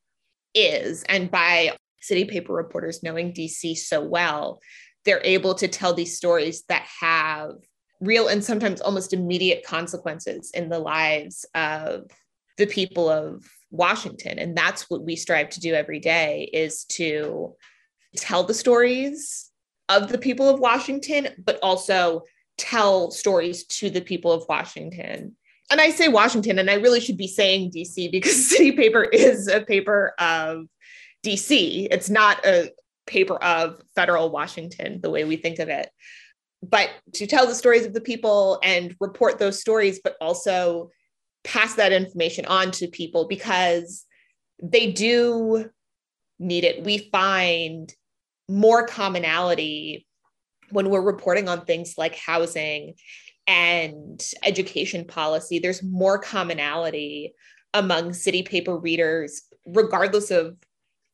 is. 0.54 1.04
And 1.04 1.30
by 1.30 1.76
city 2.02 2.26
paper 2.26 2.54
reporters 2.54 3.04
knowing 3.04 3.34
DC 3.34 3.78
so 3.78 4.02
well, 4.02 4.60
they're 5.06 5.22
able 5.24 5.56
to 5.56 5.68
tell 5.68 5.94
these 5.94 6.18
stories 6.18 6.64
that 6.70 6.86
have 7.00 7.52
real 8.00 8.28
and 8.28 8.44
sometimes 8.44 8.82
almost 8.82 9.14
immediate 9.14 9.66
consequences 9.66 10.52
in 10.54 10.70
the 10.70 10.80
lives 10.80 11.46
of 11.56 12.04
the 12.58 12.68
people 12.68 13.10
of 13.10 13.46
Washington. 13.72 14.40
And 14.40 14.56
that's 14.56 14.90
what 14.90 15.04
we 15.04 15.16
strive 15.16 15.50
to 15.52 15.60
do 15.60 15.74
every 15.74 16.00
day 16.00 16.50
is 16.54 16.86
to 16.86 17.56
tell 18.16 18.44
the 18.44 18.54
stories 18.54 19.50
of 19.90 20.10
the 20.10 20.18
people 20.18 20.48
of 20.48 20.60
Washington, 20.60 21.30
but 21.44 21.60
also 21.64 22.24
tell 22.58 23.12
stories 23.12 23.66
to 23.66 23.90
the 23.90 24.02
people 24.02 24.32
of 24.32 24.46
Washington. 24.48 25.36
And 25.72 25.82
I 25.82 25.90
say 25.90 26.08
Washington, 26.08 26.60
and 26.60 26.70
I 26.70 26.76
really 26.76 27.00
should 27.00 27.18
be 27.18 27.28
saying 27.28 27.72
DC 27.72 28.12
because 28.12 28.50
City 28.50 28.72
Paper 28.74 29.04
is 29.04 29.48
a 29.48 29.62
paper 29.62 30.14
of 30.20 30.68
DC. 31.26 31.88
It's 31.90 32.10
not 32.10 32.46
a 32.46 32.72
paper 33.08 33.36
of 33.44 33.82
federal 33.96 34.30
Washington, 34.30 35.02
the 35.02 35.10
way 35.10 35.24
we 35.24 35.36
think 35.36 35.60
of 35.60 35.70
it. 35.70 35.90
But 36.62 36.90
to 37.14 37.28
tell 37.28 37.46
the 37.46 37.56
stories 37.56 37.86
of 37.86 37.94
the 37.94 38.02
people 38.02 38.60
and 38.64 38.96
report 39.00 39.40
those 39.40 39.60
stories, 39.60 40.00
but 40.04 40.16
also 40.22 40.90
pass 41.44 41.76
that 41.76 41.92
information 41.92 42.46
on 42.46 42.72
to 42.72 42.88
people 42.88 43.28
because 43.28 44.06
they 44.62 44.92
do 44.92 45.70
need 46.40 46.64
it. 46.64 46.84
We 46.84 47.10
find 47.12 47.94
more 48.48 48.86
commonality 48.88 50.06
when 50.72 50.90
we're 50.90 51.02
reporting 51.02 51.50
on 51.50 51.66
things 51.66 51.96
like 51.98 52.16
housing 52.16 52.94
and 53.48 54.24
education 54.44 55.06
policy, 55.06 55.60
there's 55.60 55.84
more 55.84 56.18
commonality 56.18 57.34
among 57.74 58.14
city 58.14 58.44
paper 58.44 58.78
readers, 58.78 59.44
regardless 59.66 60.32
of 60.32 60.58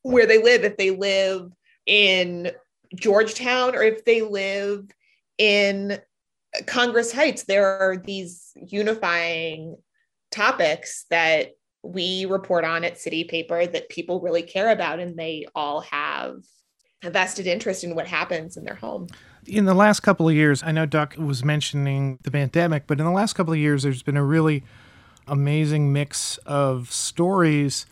where 0.02 0.26
they 0.26 0.42
live. 0.42 0.64
If 0.64 0.76
they 0.76 0.90
live 0.90 1.50
in 1.86 2.50
Georgetown 2.94 3.74
or 3.74 3.82
if 3.82 4.04
they 4.04 4.22
live 4.22 4.84
in 5.38 5.98
Congress 6.66 7.12
Heights, 7.12 7.44
there 7.44 7.66
are 7.80 7.96
these 7.96 8.52
unifying 8.56 9.76
topics 10.30 11.06
that 11.10 11.52
we 11.82 12.26
report 12.26 12.64
on 12.64 12.84
at 12.84 12.98
City 12.98 13.24
Paper 13.24 13.66
that 13.66 13.88
people 13.88 14.20
really 14.20 14.42
care 14.42 14.70
about, 14.70 15.00
and 15.00 15.16
they 15.16 15.46
all 15.54 15.80
have 15.80 16.36
a 17.02 17.10
vested 17.10 17.46
interest 17.46 17.84
in 17.84 17.94
what 17.94 18.06
happens 18.06 18.56
in 18.56 18.64
their 18.64 18.74
home. 18.74 19.06
In 19.46 19.64
the 19.64 19.74
last 19.74 20.00
couple 20.00 20.28
of 20.28 20.34
years, 20.34 20.62
I 20.62 20.72
know 20.72 20.86
Duc 20.86 21.16
was 21.18 21.44
mentioning 21.44 22.18
the 22.22 22.30
pandemic, 22.30 22.86
but 22.86 22.98
in 22.98 23.04
the 23.04 23.12
last 23.12 23.32
couple 23.32 23.52
of 23.52 23.58
years, 23.58 23.82
there's 23.82 24.02
been 24.02 24.16
a 24.16 24.24
really 24.24 24.64
amazing 25.26 25.92
mix 25.92 26.38
of 26.38 26.90
stories 26.92 27.86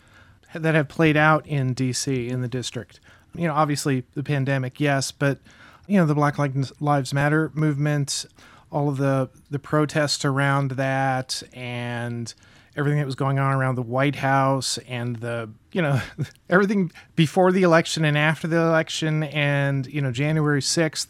that 0.53 0.75
have 0.75 0.87
played 0.87 1.17
out 1.17 1.45
in 1.47 1.73
DC 1.73 2.29
in 2.29 2.41
the 2.41 2.47
district. 2.47 2.99
You 3.35 3.47
know, 3.47 3.53
obviously 3.53 4.03
the 4.13 4.23
pandemic, 4.23 4.79
yes, 4.79 5.11
but 5.11 5.39
you 5.87 5.97
know, 5.97 6.05
the 6.05 6.15
Black 6.15 6.37
Lives 6.37 7.13
Matter 7.13 7.51
movement, 7.53 8.25
all 8.71 8.89
of 8.89 8.97
the 8.97 9.29
the 9.49 9.59
protests 9.59 10.23
around 10.23 10.71
that 10.71 11.41
and 11.53 12.33
everything 12.75 12.99
that 12.99 13.05
was 13.05 13.15
going 13.15 13.39
on 13.39 13.53
around 13.53 13.75
the 13.75 13.81
White 13.81 14.15
House 14.15 14.77
and 14.87 15.17
the, 15.17 15.49
you 15.73 15.81
know, 15.81 15.99
everything 16.49 16.91
before 17.15 17.51
the 17.51 17.63
election 17.63 18.05
and 18.05 18.17
after 18.17 18.47
the 18.47 18.57
election 18.57 19.23
and, 19.23 19.85
you 19.87 20.01
know, 20.01 20.11
January 20.11 20.61
6th 20.61 21.07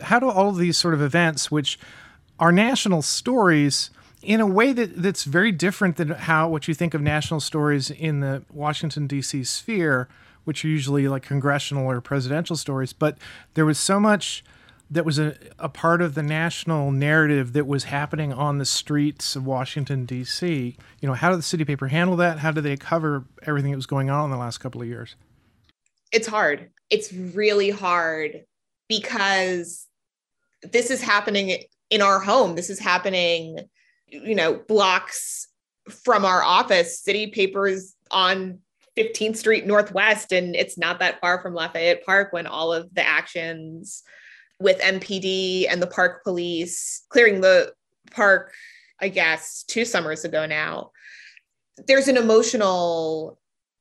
how 0.00 0.18
do 0.18 0.28
all 0.28 0.48
of 0.48 0.56
these 0.56 0.76
sort 0.76 0.94
of 0.94 1.02
events, 1.02 1.50
which 1.50 1.78
are 2.38 2.52
national 2.52 3.02
stories, 3.02 3.90
in 4.22 4.40
a 4.40 4.46
way 4.46 4.72
that, 4.72 5.00
that's 5.00 5.24
very 5.24 5.52
different 5.52 5.96
than 5.96 6.08
how 6.10 6.48
what 6.48 6.68
you 6.68 6.74
think 6.74 6.94
of 6.94 7.00
national 7.00 7.40
stories 7.40 7.90
in 7.90 8.20
the 8.20 8.42
Washington 8.52 9.06
D.C. 9.06 9.44
sphere, 9.44 10.08
which 10.44 10.64
are 10.64 10.68
usually 10.68 11.08
like 11.08 11.22
congressional 11.22 11.86
or 11.86 12.00
presidential 12.00 12.56
stories. 12.56 12.92
But 12.92 13.18
there 13.54 13.66
was 13.66 13.78
so 13.78 14.00
much 14.00 14.44
that 14.90 15.04
was 15.04 15.18
a, 15.18 15.36
a 15.58 15.68
part 15.68 16.00
of 16.00 16.14
the 16.14 16.22
national 16.22 16.90
narrative 16.90 17.52
that 17.52 17.66
was 17.66 17.84
happening 17.84 18.32
on 18.32 18.58
the 18.58 18.64
streets 18.64 19.36
of 19.36 19.46
Washington 19.46 20.06
D.C. 20.06 20.76
You 21.00 21.08
know, 21.08 21.14
how 21.14 21.30
did 21.30 21.38
the 21.38 21.42
city 21.42 21.64
paper 21.64 21.88
handle 21.88 22.16
that? 22.16 22.38
How 22.38 22.50
did 22.50 22.62
they 22.62 22.76
cover 22.76 23.24
everything 23.42 23.72
that 23.72 23.76
was 23.76 23.86
going 23.86 24.08
on 24.10 24.26
in 24.26 24.30
the 24.30 24.38
last 24.38 24.58
couple 24.58 24.80
of 24.80 24.88
years? 24.88 25.14
It's 26.10 26.26
hard. 26.26 26.70
It's 26.90 27.12
really 27.12 27.70
hard 27.70 28.44
because 28.88 29.87
this 30.62 30.90
is 30.90 31.00
happening 31.00 31.62
in 31.90 32.02
our 32.02 32.20
home. 32.20 32.54
This 32.54 32.70
is 32.70 32.78
happening, 32.78 33.58
you 34.06 34.34
know, 34.34 34.54
blocks 34.68 35.48
from 35.88 36.24
our 36.24 36.42
office. 36.42 37.00
City 37.00 37.28
papers 37.28 37.94
on 38.10 38.58
15th 38.96 39.36
Street 39.36 39.66
Northwest, 39.66 40.32
and 40.32 40.56
it's 40.56 40.76
not 40.76 40.98
that 40.98 41.20
far 41.20 41.40
from 41.40 41.54
Lafayette 41.54 42.04
Park 42.04 42.32
when 42.32 42.46
all 42.46 42.72
of 42.72 42.92
the 42.94 43.06
actions 43.06 44.02
with 44.60 44.80
MPD 44.80 45.66
and 45.70 45.80
the 45.80 45.86
park 45.86 46.24
police 46.24 47.04
clearing 47.10 47.40
the 47.40 47.72
park, 48.10 48.52
I 49.00 49.08
guess, 49.08 49.62
two 49.62 49.84
summers 49.84 50.24
ago 50.24 50.46
now. 50.46 50.90
There's 51.86 52.08
an 52.08 52.16
emotional 52.16 53.38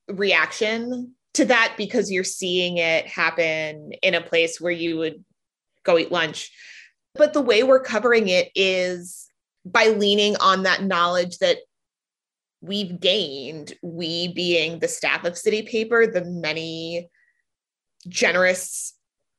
reaction 0.08 1.16
to 1.34 1.46
that 1.46 1.74
because 1.78 2.12
you're 2.12 2.24
seeing 2.24 2.78
it 2.78 3.08
happen 3.08 3.92
in 4.04 4.13
a 4.13 4.22
place 4.22 4.62
where 4.62 4.72
you 4.72 4.98
would 4.98 5.24
go 5.88 5.97
eat 5.97 6.12
lunch. 6.12 6.52
But 7.15 7.34
the 7.34 7.41
way 7.41 7.63
we're 7.63 7.82
covering 7.82 8.28
it 8.28 8.52
is 8.54 9.28
by 9.65 9.88
leaning 9.88 10.36
on 10.38 10.63
that 10.63 10.84
knowledge 10.84 11.39
that 11.39 11.58
we've 12.62 13.00
gained, 13.00 13.73
we 13.82 14.34
being 14.34 14.80
the 14.80 14.88
staff 14.88 15.26
of 15.26 15.38
City 15.38 15.63
Paper, 15.63 16.06
the 16.06 16.23
many 16.26 17.10
generous 18.08 18.93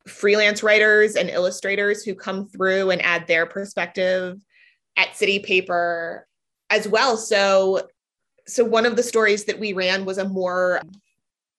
freelance 0.06 0.62
writers 0.62 1.14
and 1.14 1.30
illustrators 1.30 2.02
who 2.02 2.14
come 2.14 2.48
through 2.48 2.90
and 2.90 3.02
add 3.02 3.26
their 3.26 3.46
perspective 3.46 4.38
at 4.96 5.16
City 5.16 5.38
Paper 5.38 6.26
as 6.70 6.88
well. 6.88 7.16
So 7.16 7.88
so 8.46 8.64
one 8.64 8.86
of 8.86 8.96
the 8.96 9.02
stories 9.02 9.44
that 9.44 9.60
we 9.60 9.74
ran 9.74 10.06
was 10.06 10.18
a 10.18 10.26
more 10.26 10.80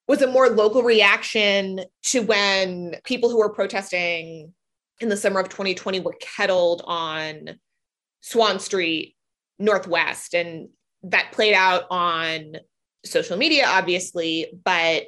was 0.08 0.24
a 0.24 0.28
more 0.28 0.50
local 0.50 0.82
reaction 0.82 1.82
to 2.02 2.24
when 2.24 2.96
people 3.04 3.30
who 3.30 3.38
were 3.38 3.54
protesting 3.54 4.54
in 5.00 5.10
the 5.10 5.18
summer 5.18 5.40
of 5.40 5.50
2020 5.50 6.00
were 6.02 6.16
kettled 6.20 6.82
on 6.86 7.60
Swann 8.22 8.60
Street 8.60 9.16
Northwest. 9.58 10.34
And 10.34 10.70
that 11.04 11.32
played 11.32 11.54
out 11.54 11.84
on 11.90 12.58
social 13.06 13.38
media, 13.38 13.66
obviously, 13.68 14.52
but 14.64 15.04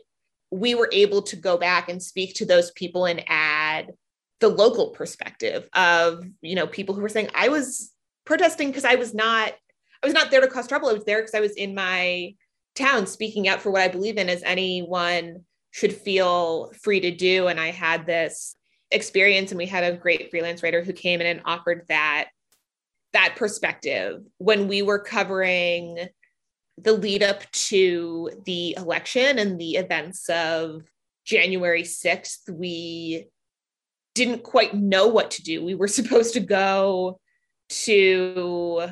we 0.50 0.76
were 0.76 0.90
able 0.92 1.22
to 1.24 1.36
go 1.36 1.58
back 1.58 1.90
and 1.90 2.02
speak 2.02 2.36
to 2.36 2.46
those 2.46 2.72
people 2.72 3.06
and 3.06 3.24
add 3.28 3.92
the 4.40 4.50
local 4.50 4.90
perspective 4.90 5.68
of, 5.74 6.26
you 6.42 6.56
know, 6.56 6.68
people 6.68 6.96
who 6.96 7.02
were 7.02 7.10
saying, 7.10 7.30
I 7.36 7.50
was 7.50 7.92
protesting 8.26 8.70
because 8.70 8.86
I 8.86 8.96
was 8.96 9.14
not, 9.14 9.54
I 10.04 10.08
was 10.08 10.14
not 10.14 10.32
there 10.32 10.42
to 10.42 10.48
cause 10.48 10.68
trouble. 10.68 10.90
I 10.90 10.94
was 10.94 11.06
there 11.06 11.20
because 11.20 11.36
I 11.36 11.42
was 11.42 11.54
in 11.54 11.76
my 11.76 12.34
town 12.76 13.08
speaking 13.08 13.48
out 13.48 13.62
for 13.62 13.72
what 13.72 13.82
I 13.82 13.88
believe 13.88 14.18
in 14.18 14.30
as 14.30 14.44
anyone 14.44 15.46
should 15.72 15.94
feel 15.94 16.72
free 16.82 17.00
to 17.02 17.12
do. 17.12 17.48
And 17.48 17.60
I 17.60 17.72
had 17.72 18.06
this 18.06 18.56
experience 18.92 19.52
and 19.52 19.58
we 19.58 19.66
had 19.66 19.84
a 19.84 19.98
great 19.98 20.30
freelance 20.30 20.64
writer 20.64 20.84
who 20.84 20.94
came 20.94 21.22
in 21.22 21.28
and 21.28 21.42
offered 21.46 21.86
that 21.88 22.30
that 23.14 23.36
perspective 23.36 24.24
when 24.38 24.68
we 24.68 24.82
were 24.82 25.00
covering 25.00 26.08
the 26.78 26.94
lead 26.94 27.24
up 27.24 27.50
to 27.52 28.30
the 28.46 28.76
election 28.78 29.38
and 29.38 29.60
the 29.60 29.76
events 29.76 30.30
of 30.30 30.84
January 31.26 31.84
6th, 31.84 32.50
we 32.50 33.28
didn't 34.16 34.44
quite 34.44 34.74
know 34.74 35.08
what 35.08 35.32
to 35.32 35.44
do. 35.44 35.64
We 35.64 35.76
were 35.76 35.88
supposed 35.88 36.34
to 36.34 36.40
go 36.40 37.20
to 37.70 38.90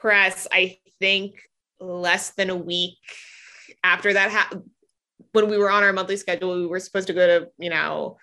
press, 0.00 0.46
I 0.52 0.78
think, 1.00 1.40
less 1.80 2.30
than 2.30 2.50
a 2.50 2.56
week 2.56 2.98
after 3.82 4.12
that 4.12 4.30
happened. 4.30 4.70
When 5.32 5.48
we 5.48 5.56
were 5.56 5.70
on 5.70 5.82
our 5.82 5.92
monthly 5.92 6.16
schedule, 6.16 6.54
we 6.54 6.66
were 6.66 6.78
supposed 6.78 7.06
to 7.06 7.14
go 7.14 7.26
to, 7.26 7.48
you 7.58 7.70
know, 7.70 8.18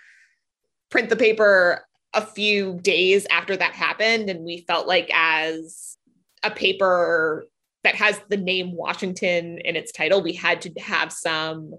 print 0.89 1.09
the 1.09 1.15
paper 1.15 1.85
a 2.13 2.25
few 2.25 2.79
days 2.81 3.27
after 3.29 3.55
that 3.55 3.73
happened. 3.73 4.29
And 4.29 4.43
we 4.43 4.65
felt 4.67 4.87
like, 4.87 5.09
as 5.13 5.97
a 6.43 6.51
paper 6.51 7.45
that 7.83 7.95
has 7.95 8.19
the 8.29 8.37
name 8.37 8.75
Washington 8.75 9.59
in 9.59 9.75
its 9.75 9.91
title, 9.91 10.21
we 10.21 10.33
had 10.33 10.61
to 10.61 10.71
have 10.79 11.11
some 11.11 11.73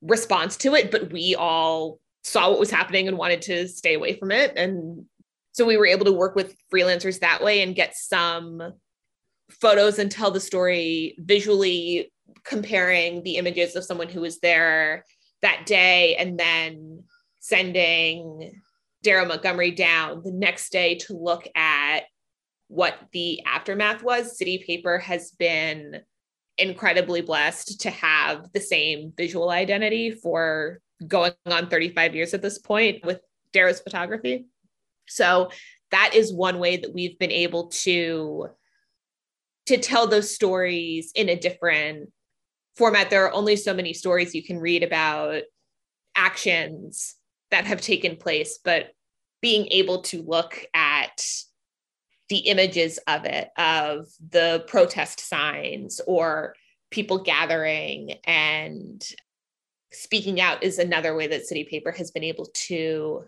response 0.00 0.56
to 0.58 0.74
it, 0.74 0.90
but 0.90 1.12
we 1.12 1.34
all 1.34 1.98
saw 2.24 2.50
what 2.50 2.60
was 2.60 2.70
happening 2.70 3.08
and 3.08 3.16
wanted 3.16 3.42
to 3.42 3.68
stay 3.68 3.94
away 3.94 4.14
from 4.14 4.30
it. 4.30 4.52
And 4.56 5.06
so 5.52 5.64
we 5.64 5.76
were 5.76 5.86
able 5.86 6.04
to 6.04 6.12
work 6.12 6.34
with 6.34 6.54
freelancers 6.72 7.20
that 7.20 7.42
way 7.42 7.62
and 7.62 7.74
get 7.74 7.96
some 7.96 8.74
photos 9.50 9.98
and 9.98 10.10
tell 10.10 10.30
the 10.30 10.40
story 10.40 11.16
visually, 11.18 12.12
comparing 12.44 13.22
the 13.22 13.36
images 13.36 13.76
of 13.76 13.84
someone 13.84 14.08
who 14.08 14.20
was 14.20 14.40
there 14.40 15.04
that 15.42 15.66
day 15.66 16.16
and 16.16 16.38
then 16.38 17.04
sending 17.42 18.62
Darrow 19.02 19.26
Montgomery 19.26 19.72
down 19.72 20.22
the 20.22 20.30
next 20.30 20.70
day 20.70 20.94
to 20.94 21.14
look 21.14 21.46
at 21.56 22.04
what 22.68 22.96
the 23.12 23.42
aftermath 23.44 24.02
was. 24.02 24.38
City 24.38 24.62
Paper 24.64 24.98
has 24.98 25.32
been 25.32 26.00
incredibly 26.56 27.20
blessed 27.20 27.80
to 27.80 27.90
have 27.90 28.52
the 28.52 28.60
same 28.60 29.12
visual 29.16 29.50
identity 29.50 30.12
for 30.12 30.78
going 31.06 31.32
on 31.46 31.68
35 31.68 32.14
years 32.14 32.32
at 32.32 32.42
this 32.42 32.60
point 32.60 33.04
with 33.04 33.20
Darrow's 33.52 33.80
photography. 33.80 34.46
So 35.08 35.50
that 35.90 36.12
is 36.14 36.32
one 36.32 36.60
way 36.60 36.76
that 36.76 36.94
we've 36.94 37.18
been 37.18 37.32
able 37.32 37.68
to 37.82 38.46
to 39.66 39.78
tell 39.78 40.06
those 40.06 40.32
stories 40.32 41.10
in 41.16 41.28
a 41.28 41.38
different 41.38 42.10
format. 42.76 43.10
There 43.10 43.26
are 43.26 43.34
only 43.34 43.56
so 43.56 43.74
many 43.74 43.92
stories 43.94 44.34
you 44.34 44.44
can 44.44 44.58
read 44.58 44.84
about 44.84 45.42
actions 46.14 47.16
that 47.52 47.66
have 47.66 47.80
taken 47.80 48.16
place, 48.16 48.58
but 48.64 48.88
being 49.40 49.68
able 49.70 50.02
to 50.02 50.22
look 50.22 50.66
at 50.74 51.24
the 52.28 52.38
images 52.38 52.98
of 53.06 53.24
it, 53.24 53.50
of 53.56 54.06
the 54.30 54.64
protest 54.66 55.20
signs 55.20 56.00
or 56.06 56.54
people 56.90 57.18
gathering 57.18 58.14
and 58.24 59.06
speaking 59.92 60.40
out 60.40 60.62
is 60.62 60.78
another 60.78 61.14
way 61.14 61.26
that 61.26 61.46
City 61.46 61.64
Paper 61.64 61.92
has 61.92 62.10
been 62.10 62.24
able 62.24 62.46
to 62.54 63.24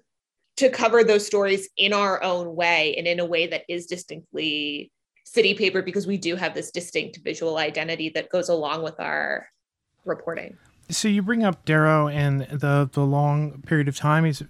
to 0.57 0.71
cover 0.71 1.03
those 1.03 1.27
stories 1.27 1.69
in 1.77 1.93
our 1.93 2.23
own 2.23 2.55
way 2.55 2.95
and 2.97 3.09
in 3.09 3.19
a 3.19 3.25
way 3.25 3.49
that 3.49 3.65
is 3.69 3.87
distinctly 3.87 4.93
city 5.25 5.53
paper 5.55 5.83
because 5.83 6.07
we 6.07 6.17
do 6.17 6.37
have 6.37 6.55
this 6.55 6.71
distinct 6.71 7.19
visual 7.25 7.57
identity 7.57 8.09
that 8.15 8.29
goes 8.29 8.49
along 8.49 8.83
with 8.83 8.95
our 9.01 9.49
reporting. 10.05 10.57
So 10.91 11.09
you 11.09 11.23
bring 11.23 11.45
up 11.45 11.65
Darrow 11.65 12.09
and 12.09 12.43
the 12.43 12.89
the 12.93 13.05
long 13.05 13.63
period 13.63 13.89
of 13.89 13.97
time 13.97 14.25
he's 14.25 14.43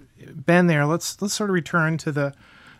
been 0.46 0.66
there. 0.66 0.86
Let's 0.86 1.20
let's 1.22 1.34
sort 1.34 1.50
of 1.50 1.54
return 1.54 1.98
to 1.98 2.12
the 2.12 2.34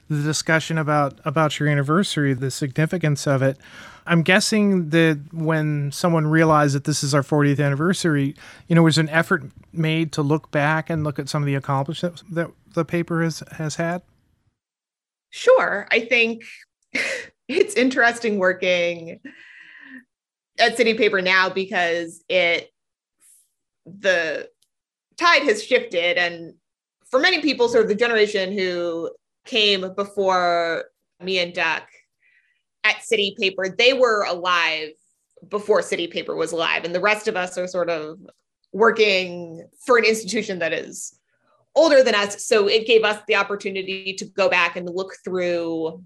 the 0.09 0.23
discussion 0.23 0.79
about 0.79 1.19
about 1.25 1.59
your 1.59 1.69
anniversary, 1.69 2.35
the 2.35 2.51
significance 2.51 3.27
of 3.27 3.43
it. 3.43 3.59
I'm 4.07 4.23
guessing 4.23 4.91
that 4.91 5.19
when 5.33 5.91
someone 5.93 6.27
realized 6.27 6.75
that 6.75 6.85
this 6.85 7.03
is 7.03 7.15
our 7.15 7.23
40th 7.23 7.65
anniversary, 7.65 8.35
you 8.69 8.75
know, 8.75 8.83
was 8.83 8.99
an 8.99 9.09
effort 9.09 9.45
made 9.73 10.13
to 10.13 10.23
look 10.23 10.51
back 10.51 10.91
and 10.91 11.05
look 11.05 11.19
at 11.19 11.31
some 11.31 11.43
of 11.43 11.47
the 11.47 11.55
accomplishments 11.55 12.23
that 12.31 12.51
the 12.75 12.85
paper 12.85 13.23
has 13.23 13.43
has 13.53 13.77
had. 13.77 14.03
Sure, 15.31 15.89
I 15.91 16.01
think 16.01 16.45
it's 17.49 17.75
interesting 17.75 18.39
working 18.39 19.21
at 20.59 20.77
City 20.77 20.95
Paper 20.95 21.23
now 21.23 21.49
because 21.49 22.23
it 22.29 22.71
the 23.87 24.49
tide 25.17 25.43
has 25.43 25.63
shifted 25.63 26.17
and 26.17 26.55
for 27.11 27.21
many 27.21 27.41
people 27.41 27.69
sort 27.69 27.85
of 27.85 27.89
the 27.89 27.95
generation 27.95 28.53
who 28.53 29.11
came 29.45 29.95
before 29.95 30.87
me 31.21 31.39
and 31.39 31.53
Duc 31.53 31.89
at 32.83 33.03
City 33.03 33.37
Paper, 33.39 33.69
they 33.69 33.93
were 33.93 34.25
alive 34.25 34.91
before 35.49 35.83
City 35.83 36.07
Paper 36.07 36.35
was 36.35 36.53
alive. 36.53 36.85
And 36.85 36.95
the 36.95 37.01
rest 37.01 37.29
of 37.29 37.37
us 37.37 37.57
are 37.59 37.67
sort 37.67 37.91
of 37.91 38.19
working 38.73 39.67
for 39.87 39.99
an 39.99 40.05
institution 40.05 40.59
that 40.59 40.73
is 40.73 41.19
older 41.75 42.03
than 42.03 42.15
us. 42.15 42.45
So 42.47 42.69
it 42.69 42.87
gave 42.87 43.05
us 43.05 43.21
the 43.27 43.37
opportunity 43.37 44.15
to 44.15 44.25
go 44.25 44.49
back 44.49 44.77
and 44.77 44.89
look 44.89 45.15
through 45.25 46.03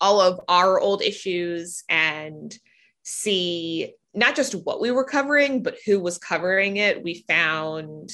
all 0.00 0.20
of 0.20 0.40
our 0.48 0.80
old 0.80 1.02
issues 1.02 1.84
and 1.88 2.56
see 3.02 3.94
not 4.14 4.36
just 4.36 4.54
what 4.54 4.80
we 4.80 4.90
were 4.90 5.04
covering, 5.04 5.62
but 5.62 5.76
who 5.84 6.00
was 6.00 6.18
covering 6.18 6.76
it. 6.76 7.02
We 7.02 7.24
found 7.28 8.10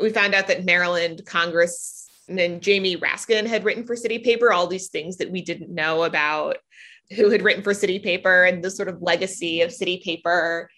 we 0.00 0.10
found 0.10 0.34
out 0.34 0.46
that 0.46 0.64
Maryland 0.64 1.22
Congressman 1.26 2.60
Jamie 2.60 2.96
Raskin 2.96 3.46
had 3.46 3.64
written 3.64 3.84
for 3.84 3.96
City 3.96 4.18
Paper, 4.18 4.52
all 4.52 4.66
these 4.66 4.88
things 4.88 5.16
that 5.16 5.30
we 5.30 5.42
didn't 5.42 5.74
know 5.74 6.04
about 6.04 6.58
who 7.16 7.30
had 7.30 7.42
written 7.42 7.62
for 7.62 7.74
City 7.74 7.98
Paper 7.98 8.44
and 8.44 8.62
the 8.62 8.70
sort 8.70 8.88
of 8.88 9.02
legacy 9.02 9.62
of 9.62 9.72
City 9.72 10.00
Paper 10.04 10.70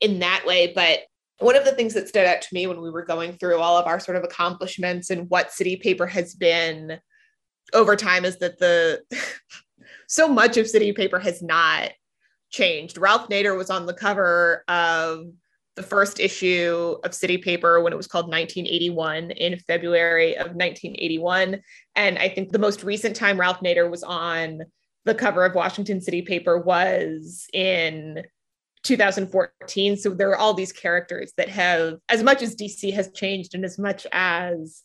in 0.00 0.18
that 0.20 0.44
way. 0.46 0.72
But 0.74 1.00
one 1.38 1.56
of 1.56 1.64
the 1.64 1.72
things 1.72 1.94
that 1.94 2.08
stood 2.08 2.26
out 2.26 2.42
to 2.42 2.54
me 2.54 2.66
when 2.66 2.80
we 2.80 2.90
were 2.90 3.04
going 3.04 3.34
through 3.34 3.58
all 3.58 3.76
of 3.76 3.86
our 3.86 4.00
sort 4.00 4.16
of 4.16 4.24
accomplishments 4.24 5.10
and 5.10 5.30
what 5.30 5.52
City 5.52 5.76
Paper 5.76 6.06
has 6.06 6.34
been 6.34 6.98
over 7.74 7.96
time 7.96 8.24
is 8.24 8.38
that 8.38 8.58
the 8.58 9.02
so 10.08 10.26
much 10.26 10.56
of 10.56 10.68
City 10.68 10.92
Paper 10.92 11.18
has 11.18 11.42
not 11.42 11.90
changed. 12.50 12.98
Ralph 12.98 13.28
Nader 13.28 13.56
was 13.56 13.70
on 13.70 13.86
the 13.86 13.94
cover 13.94 14.64
of 14.68 15.26
the 15.76 15.82
first 15.82 16.18
issue 16.18 16.96
of 17.04 17.14
City 17.14 17.38
Paper 17.38 17.80
when 17.80 17.92
it 17.92 17.96
was 17.96 18.08
called 18.08 18.26
1981 18.26 19.30
in 19.30 19.58
February 19.60 20.34
of 20.34 20.48
1981. 20.48 21.60
And 21.94 22.18
I 22.18 22.28
think 22.28 22.50
the 22.50 22.58
most 22.58 22.82
recent 22.82 23.14
time 23.14 23.38
Ralph 23.38 23.60
Nader 23.60 23.88
was 23.88 24.02
on 24.02 24.62
the 25.04 25.14
cover 25.14 25.44
of 25.44 25.54
Washington 25.54 26.00
City 26.00 26.22
Paper 26.22 26.58
was 26.58 27.46
in 27.52 28.24
2014. 28.82 29.96
So 29.96 30.10
there 30.10 30.30
are 30.30 30.36
all 30.36 30.52
these 30.52 30.72
characters 30.72 31.32
that 31.36 31.48
have, 31.48 31.98
as 32.08 32.22
much 32.22 32.42
as 32.42 32.56
DC 32.56 32.92
has 32.92 33.12
changed 33.12 33.54
and 33.54 33.64
as 33.64 33.78
much 33.78 34.04
as 34.10 34.82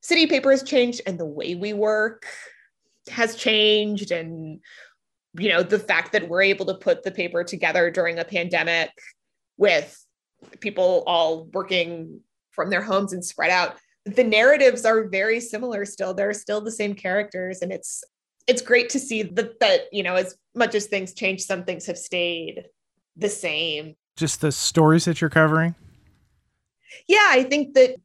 City 0.00 0.26
Paper 0.26 0.50
has 0.50 0.64
changed 0.64 1.02
and 1.06 1.18
the 1.18 1.24
way 1.24 1.54
we 1.54 1.72
work 1.72 2.26
has 3.08 3.36
changed 3.36 4.10
and 4.10 4.60
you 5.34 5.48
know 5.48 5.62
the 5.62 5.78
fact 5.78 6.12
that 6.12 6.28
we're 6.28 6.42
able 6.42 6.66
to 6.66 6.74
put 6.74 7.02
the 7.02 7.10
paper 7.10 7.42
together 7.44 7.90
during 7.90 8.18
a 8.18 8.24
pandemic 8.24 8.90
with 9.56 9.98
people 10.60 11.04
all 11.06 11.44
working 11.52 12.20
from 12.50 12.68
their 12.68 12.82
homes 12.82 13.12
and 13.12 13.24
spread 13.24 13.50
out 13.50 13.76
the 14.04 14.24
narratives 14.24 14.84
are 14.84 15.08
very 15.08 15.40
similar 15.40 15.84
still. 15.84 16.14
They're 16.14 16.34
still 16.34 16.60
the 16.60 16.72
same 16.72 16.94
characters 16.94 17.62
and 17.62 17.72
it's 17.72 18.02
it's 18.48 18.62
great 18.62 18.88
to 18.90 18.98
see 18.98 19.22
that 19.22 19.60
that 19.60 19.82
you 19.92 20.02
know 20.02 20.16
as 20.16 20.34
much 20.54 20.74
as 20.74 20.86
things 20.86 21.14
change 21.14 21.42
some 21.42 21.64
things 21.64 21.86
have 21.86 21.98
stayed 21.98 22.64
the 23.16 23.28
same. 23.28 23.94
Just 24.16 24.40
the 24.40 24.52
stories 24.52 25.04
that 25.04 25.20
you're 25.20 25.30
covering? 25.30 25.74
Yeah 27.06 27.28
i 27.30 27.44
think 27.44 27.74
that 27.74 27.96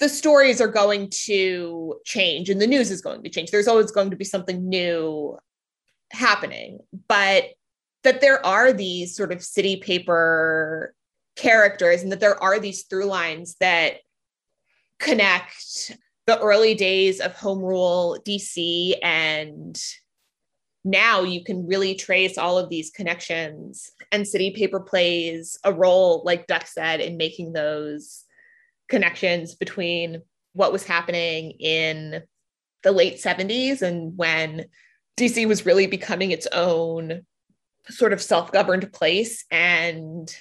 the 0.00 0.08
stories 0.08 0.60
are 0.60 0.68
going 0.68 1.08
to 1.10 2.00
change 2.04 2.50
and 2.50 2.60
the 2.60 2.66
news 2.66 2.90
is 2.90 3.00
going 3.00 3.22
to 3.22 3.30
change. 3.30 3.50
There's 3.50 3.68
always 3.68 3.92
going 3.92 4.10
to 4.10 4.16
be 4.16 4.24
something 4.24 4.68
new 4.68 5.38
happening 6.14 6.78
but 7.08 7.44
that 8.04 8.20
there 8.20 8.44
are 8.44 8.72
these 8.72 9.16
sort 9.16 9.32
of 9.32 9.42
city 9.42 9.76
paper 9.76 10.94
characters 11.36 12.02
and 12.02 12.12
that 12.12 12.20
there 12.20 12.40
are 12.42 12.58
these 12.58 12.84
through 12.84 13.06
lines 13.06 13.56
that 13.60 13.96
connect 15.00 15.96
the 16.26 16.38
early 16.38 16.74
days 16.74 17.20
of 17.20 17.34
home 17.34 17.58
rule 17.58 18.18
DC 18.26 18.94
and 19.02 19.80
now 20.84 21.22
you 21.22 21.42
can 21.42 21.66
really 21.66 21.94
trace 21.94 22.36
all 22.36 22.58
of 22.58 22.68
these 22.68 22.90
connections 22.90 23.90
and 24.12 24.28
city 24.28 24.50
paper 24.50 24.80
plays 24.80 25.58
a 25.64 25.72
role 25.72 26.22
like 26.24 26.46
Duc 26.46 26.66
said 26.66 27.00
in 27.00 27.16
making 27.16 27.52
those 27.52 28.24
connections 28.88 29.54
between 29.54 30.22
what 30.52 30.72
was 30.72 30.84
happening 30.84 31.52
in 31.52 32.22
the 32.82 32.92
late 32.92 33.16
70s 33.16 33.82
and 33.82 34.16
when 34.16 34.66
DC 35.16 35.46
was 35.46 35.66
really 35.66 35.86
becoming 35.86 36.30
its 36.30 36.46
own 36.52 37.22
sort 37.88 38.12
of 38.12 38.22
self-governed 38.22 38.92
place. 38.92 39.44
And 39.50 40.34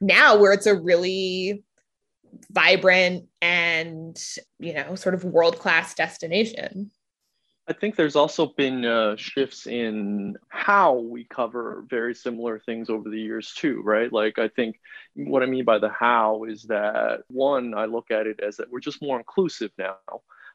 now 0.00 0.38
where 0.38 0.52
it's 0.52 0.66
a 0.66 0.74
really 0.74 1.62
vibrant 2.50 3.26
and 3.42 4.16
you 4.58 4.72
know 4.72 4.94
sort 4.94 5.14
of 5.14 5.24
world 5.24 5.58
class 5.58 5.94
destination. 5.94 6.90
I 7.68 7.72
think 7.72 7.94
there's 7.94 8.16
also 8.16 8.46
been 8.46 8.84
uh, 8.84 9.14
shifts 9.16 9.68
in 9.68 10.36
how 10.48 10.94
we 10.94 11.24
cover 11.24 11.84
very 11.88 12.16
similar 12.16 12.58
things 12.58 12.90
over 12.90 13.08
the 13.08 13.20
years 13.20 13.52
too, 13.54 13.80
right? 13.84 14.12
Like 14.12 14.40
I 14.40 14.48
think 14.48 14.80
what 15.14 15.44
I 15.44 15.46
mean 15.46 15.64
by 15.64 15.78
the 15.78 15.88
how 15.88 16.44
is 16.44 16.64
that 16.64 17.20
one, 17.28 17.74
I 17.74 17.84
look 17.84 18.10
at 18.10 18.26
it 18.26 18.40
as 18.40 18.56
that 18.56 18.70
we're 18.72 18.80
just 18.80 19.02
more 19.02 19.18
inclusive 19.18 19.70
now 19.78 19.98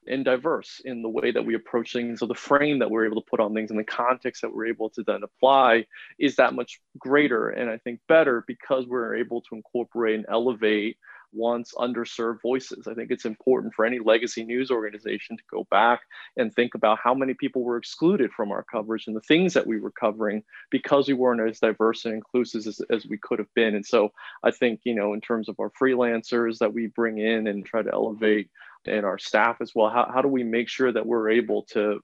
and 0.07 0.25
diverse 0.25 0.81
in 0.85 1.01
the 1.01 1.09
way 1.09 1.31
that 1.31 1.45
we 1.45 1.55
approach 1.55 1.93
things. 1.93 2.19
So 2.19 2.25
the 2.25 2.35
frame 2.35 2.79
that 2.79 2.89
we're 2.89 3.05
able 3.05 3.21
to 3.21 3.29
put 3.29 3.39
on 3.39 3.53
things 3.53 3.71
and 3.71 3.79
the 3.79 3.83
context 3.83 4.41
that 4.41 4.53
we're 4.53 4.67
able 4.67 4.89
to 4.91 5.03
then 5.03 5.23
apply 5.23 5.85
is 6.19 6.35
that 6.35 6.53
much 6.53 6.79
greater 6.97 7.49
and 7.49 7.69
I 7.69 7.77
think 7.77 7.99
better 8.07 8.43
because 8.47 8.85
we're 8.87 9.15
able 9.15 9.41
to 9.41 9.55
incorporate 9.55 10.15
and 10.15 10.25
elevate 10.29 10.97
once 11.35 11.73
underserved 11.77 12.41
voices. 12.41 12.87
I 12.87 12.93
think 12.93 13.11
it's 13.11 13.25
important 13.25 13.73
for 13.73 13.85
any 13.85 13.99
legacy 13.99 14.43
news 14.43 14.71
organization 14.71 15.37
to 15.37 15.43
go 15.51 15.67
back 15.69 16.01
and 16.37 16.53
think 16.53 16.75
about 16.75 16.99
how 17.03 17.13
many 17.13 17.33
people 17.33 17.63
were 17.63 17.77
excluded 17.77 18.31
from 18.31 18.51
our 18.51 18.63
coverage 18.63 19.07
and 19.07 19.15
the 19.15 19.21
things 19.21 19.53
that 19.53 19.67
we 19.67 19.79
were 19.79 19.91
covering 19.91 20.43
because 20.71 21.07
we 21.07 21.13
weren't 21.13 21.47
as 21.47 21.59
diverse 21.59 22.05
and 22.05 22.13
inclusive 22.13 22.65
as, 22.65 22.81
as 22.89 23.05
we 23.05 23.17
could 23.17 23.39
have 23.39 23.53
been. 23.53 23.75
And 23.75 23.85
so 23.85 24.09
I 24.43 24.51
think, 24.51 24.81
you 24.83 24.95
know, 24.95 25.13
in 25.13 25.21
terms 25.21 25.49
of 25.49 25.59
our 25.59 25.71
freelancers 25.79 26.59
that 26.59 26.73
we 26.73 26.87
bring 26.87 27.17
in 27.17 27.47
and 27.47 27.65
try 27.65 27.81
to 27.81 27.91
elevate 27.91 28.49
and 28.88 29.06
our 29.06 29.17
staff 29.17 29.58
as 29.62 29.71
well, 29.76 29.89
how, 29.89 30.10
how 30.13 30.21
do 30.21 30.28
we 30.28 30.43
make 30.43 30.69
sure 30.69 30.91
that 30.91 31.06
we're 31.06 31.30
able 31.30 31.63
to 31.71 32.00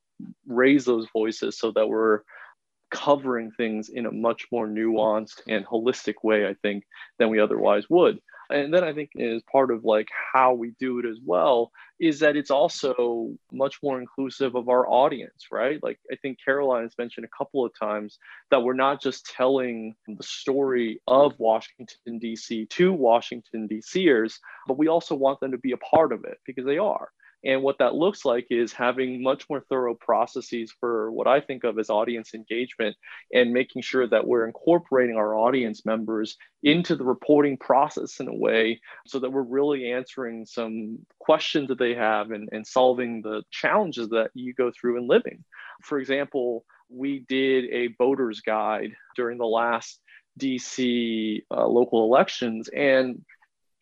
raise 0.48 0.86
those 0.86 1.08
voices 1.14 1.58
so 1.58 1.72
that 1.72 1.88
we're 1.88 2.22
covering 2.92 3.52
things 3.52 3.90
in 3.90 4.06
a 4.06 4.12
much 4.12 4.48
more 4.52 4.68
nuanced 4.68 5.42
and 5.48 5.66
holistic 5.66 6.16
way, 6.24 6.48
I 6.48 6.56
think, 6.62 6.84
than 7.20 7.30
we 7.30 7.40
otherwise 7.40 7.90
would 7.90 8.20
and 8.52 8.74
then 8.74 8.84
I 8.84 8.94
think 8.94 9.12
is 9.16 9.42
part 9.52 9.72
of 9.72 9.84
like 9.84 10.08
how 10.34 10.54
we 10.54 10.74
do 10.80 11.00
it 11.00 11.06
as 11.06 11.18
well 11.24 11.72
is 12.00 12.20
that 12.20 12.36
it's 12.36 12.52
also 12.52 13.32
much 13.52 13.78
more 13.84 14.00
inclusive 14.00 14.56
of 14.56 14.70
our 14.70 14.88
audience, 14.90 15.48
right? 15.52 15.82
Like 15.84 16.00
I 16.12 16.16
think 16.16 16.40
Caroline 16.44 16.84
has 16.84 16.98
mentioned 16.98 17.26
a 17.26 17.38
couple 17.38 17.66
of 17.66 17.72
times 17.78 18.18
that 18.50 18.62
we're 18.62 18.74
not 18.74 19.02
just 19.02 19.26
telling 19.26 19.96
the 20.08 20.24
story 20.24 21.02
of 21.08 21.34
Washington 21.38 22.20
D.C. 22.20 22.66
to 22.66 22.94
Washington 22.94 23.68
D.C.ers, 23.68 24.40
but 24.68 24.78
we 24.78 24.88
also 24.88 25.16
want 25.16 25.40
them 25.40 25.52
to 25.52 25.58
be 25.58 25.74
a 25.74 25.78
part 25.78 26.12
of 26.12 26.24
it 26.26 26.40
because 26.46 26.66
they 26.66 26.78
are. 26.78 27.10
And 27.44 27.64
what 27.64 27.80
that 27.80 27.96
looks 27.96 28.24
like 28.24 28.48
is 28.50 28.72
having 28.72 29.24
much 29.24 29.50
more 29.50 29.62
thorough 29.62 29.96
processes 29.96 30.74
for 30.80 31.12
what 31.12 31.28
I 31.28 31.42
think 31.42 31.64
of 31.64 31.80
as 31.80 31.90
audience 31.90 32.34
engagement 32.34 32.96
and 33.34 33.52
making 33.52 33.82
sure 33.82 34.08
that 34.08 34.28
we're 34.28 34.46
incorporating 34.46 35.16
our 35.16 35.36
audience 35.36 35.86
members 35.86 36.38
into 36.64 36.96
the 36.96 37.04
reporting 37.04 37.58
process 37.58 38.20
in 38.20 38.28
a 38.28 38.36
way 38.36 38.80
so 39.08 39.20
that 39.20 39.32
we're 39.32 39.42
really 39.42 39.92
answering 39.92 40.46
some 40.46 41.00
questions 41.20 41.70
that 41.70 41.80
they 41.80 41.96
have 41.96 42.32
and, 42.32 42.50
and 42.52 42.66
solving 42.66 43.22
the 43.22 43.44
challenges 43.50 44.10
that 44.10 44.30
you 44.36 44.54
go 44.54 44.72
through 44.72 44.98
in 44.98 45.08
living. 45.08 45.44
For 45.82 45.98
example, 45.98 46.64
we 46.90 47.26
did 47.28 47.66
a 47.72 47.96
voter's 47.98 48.42
guide 48.42 48.92
during 49.16 49.38
the 49.38 49.46
last 49.46 50.00
DC 50.40 51.44
uh, 51.52 51.66
local 51.68 52.04
elections. 52.04 52.70
And 52.70 53.24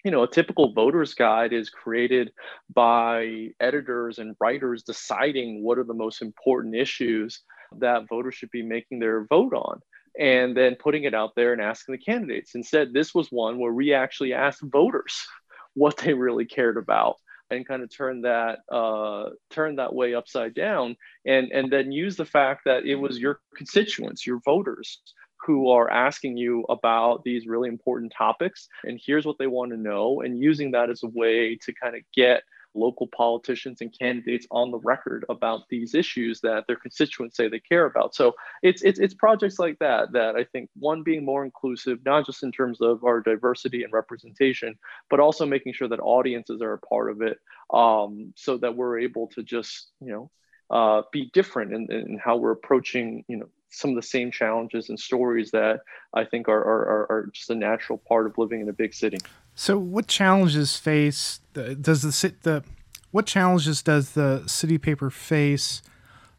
you 0.04 0.12
know, 0.12 0.24
a 0.24 0.30
typical 0.30 0.74
voter's 0.74 1.14
guide 1.14 1.54
is 1.54 1.70
created 1.70 2.32
by 2.74 3.50
editors 3.60 4.20
and 4.20 4.36
writers 4.40 4.84
deciding 4.84 5.64
what 5.64 5.78
are 5.78 5.84
the 5.84 5.94
most 5.94 6.22
important 6.22 6.76
issues 6.76 7.42
that 7.78 8.08
voters 8.08 8.36
should 8.36 8.52
be 8.52 8.64
making 8.64 9.00
their 9.00 9.26
vote 9.26 9.54
on 9.54 9.82
and 10.18 10.56
then 10.56 10.76
putting 10.76 11.04
it 11.04 11.14
out 11.14 11.36
there 11.36 11.54
and 11.54 11.62
asking 11.62 11.94
the 11.94 12.04
candidates. 12.04 12.56
Instead, 12.56 12.94
this 12.94 13.14
was 13.14 13.32
one 13.32 13.60
where 13.60 13.74
we 13.74 13.94
actually 13.94 14.34
asked 14.34 14.62
voters 14.62 15.26
what 15.74 15.98
they 15.98 16.14
really 16.14 16.46
cared 16.46 16.78
about 16.78 17.18
and 17.52 17.68
kind 17.68 17.82
of 17.82 17.96
turn 17.96 18.22
that 18.22 18.60
uh, 18.72 19.30
turn 19.50 19.76
that 19.78 19.94
way 19.94 20.14
upside 20.14 20.54
down 20.54 20.96
and 21.26 21.52
and 21.52 21.72
then 21.72 21.92
use 21.92 22.16
the 22.16 22.26
fact 22.26 22.62
that 22.66 22.86
it 22.86 22.96
was 22.96 23.18
your 23.18 23.40
constituents 23.56 24.26
your 24.26 24.40
voters 24.46 25.02
who 25.50 25.72
are 25.72 25.90
asking 25.90 26.38
you 26.38 26.64
about 26.70 27.24
these 27.24 27.48
really 27.48 27.70
important 27.70 28.14
topics 28.16 28.68
and 28.84 29.02
here's 29.04 29.26
what 29.26 29.40
they 29.40 29.48
want 29.48 29.72
to 29.72 29.78
know 29.78 30.22
and 30.22 30.40
using 30.40 30.70
that 30.70 30.92
as 30.92 31.02
a 31.02 31.08
way 31.08 31.56
to 31.56 31.74
kind 31.74 31.96
of 31.96 32.04
get 32.14 32.44
local 32.76 33.08
politicians 33.08 33.82
and 33.82 33.92
candidates 33.98 34.46
on 34.52 34.70
the 34.70 34.78
record 34.78 35.26
about 35.28 35.62
these 35.72 35.96
issues 35.96 36.40
that 36.42 36.66
their 36.68 36.76
constituents 36.76 37.36
say 37.36 37.48
they 37.48 37.60
care 37.60 37.88
about. 37.88 38.14
So 38.14 38.36
it's 38.62 38.84
it's, 38.84 39.00
it's 39.00 39.16
projects 39.16 39.58
like 39.58 39.80
that 39.80 40.12
that 40.12 40.36
I 40.36 40.44
think 40.44 40.70
one 40.78 41.02
being 41.02 41.26
more 41.26 41.44
inclusive, 41.44 41.98
not 42.06 42.28
just 42.28 42.44
in 42.44 42.52
terms 42.52 42.80
of 42.80 43.04
our 43.04 43.22
diversity 43.22 43.84
and 43.84 43.92
representation, 43.92 44.78
but 45.10 45.20
also 45.20 45.48
making 45.48 45.74
sure 45.74 45.88
that 45.88 46.00
audiences 46.00 46.62
are 46.62 46.74
a 46.74 46.80
part 46.80 47.10
of 47.10 47.24
it, 47.24 47.40
um, 47.74 48.34
so 48.36 48.56
that 48.58 48.76
we're 48.76 49.00
able 49.00 49.26
to 49.30 49.42
just 49.42 49.90
you 50.00 50.12
know 50.12 50.30
uh, 50.70 51.02
be 51.12 51.32
different 51.34 51.74
in, 51.74 51.92
in 51.92 52.20
how 52.24 52.38
we're 52.38 52.52
approaching 52.52 53.26
you 53.28 53.38
know 53.38 53.50
some 53.70 53.92
of 53.92 53.96
the 53.96 54.02
same 54.02 54.32
challenges 54.32 54.90
and 54.90 55.00
stories 55.00 55.52
that 55.52 55.82
I 56.14 56.26
think 56.26 56.48
are, 56.48 56.60
are, 56.60 57.08
are 57.10 57.30
just 57.34 57.50
a 57.50 57.56
natural 57.56 57.98
part 57.98 58.26
of 58.26 58.38
living 58.38 58.62
in 58.62 58.70
a 58.70 58.74
big 58.74 58.94
city. 58.94 59.18
So, 59.56 59.78
what 59.78 60.08
challenges 60.08 60.78
face 60.78 61.40
does 61.54 62.02
the 62.02 62.34
the 62.44 62.64
what 63.12 63.26
challenges 63.26 63.82
does 63.82 64.12
the 64.12 64.44
city 64.48 64.78
paper 64.78 65.10
face 65.10 65.82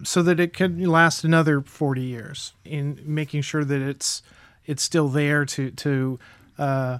so 0.02 0.22
that 0.22 0.40
it 0.40 0.52
can 0.54 0.82
last 0.84 1.24
another 1.24 1.60
forty 1.60 2.02
years 2.02 2.54
in 2.64 3.00
making 3.04 3.42
sure 3.42 3.64
that 3.64 3.82
it's 3.82 4.22
it's 4.66 4.82
still 4.82 5.08
there 5.08 5.44
to 5.44 5.70
to 5.70 6.18
uh, 6.58 6.98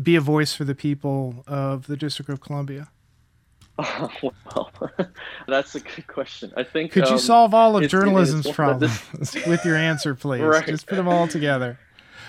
be 0.00 0.16
a 0.16 0.20
voice 0.20 0.54
for 0.54 0.64
the 0.64 0.74
people 0.74 1.44
of 1.46 1.86
the 1.86 1.96
District 1.96 2.30
of 2.30 2.40
Columbia? 2.40 2.88
well, 4.22 4.70
that's 5.48 5.74
a 5.74 5.80
good 5.80 6.06
question. 6.06 6.52
I 6.56 6.64
think. 6.64 6.92
Could 6.92 7.04
um, 7.04 7.12
you 7.12 7.18
solve 7.18 7.54
all 7.54 7.76
of 7.76 7.88
journalism's 7.88 8.50
problems 8.50 9.02
with 9.46 9.64
your 9.64 9.76
answer, 9.76 10.14
please? 10.14 10.42
Right. 10.42 10.66
Just 10.66 10.86
put 10.86 10.96
them 10.96 11.08
all 11.08 11.28
together. 11.28 11.78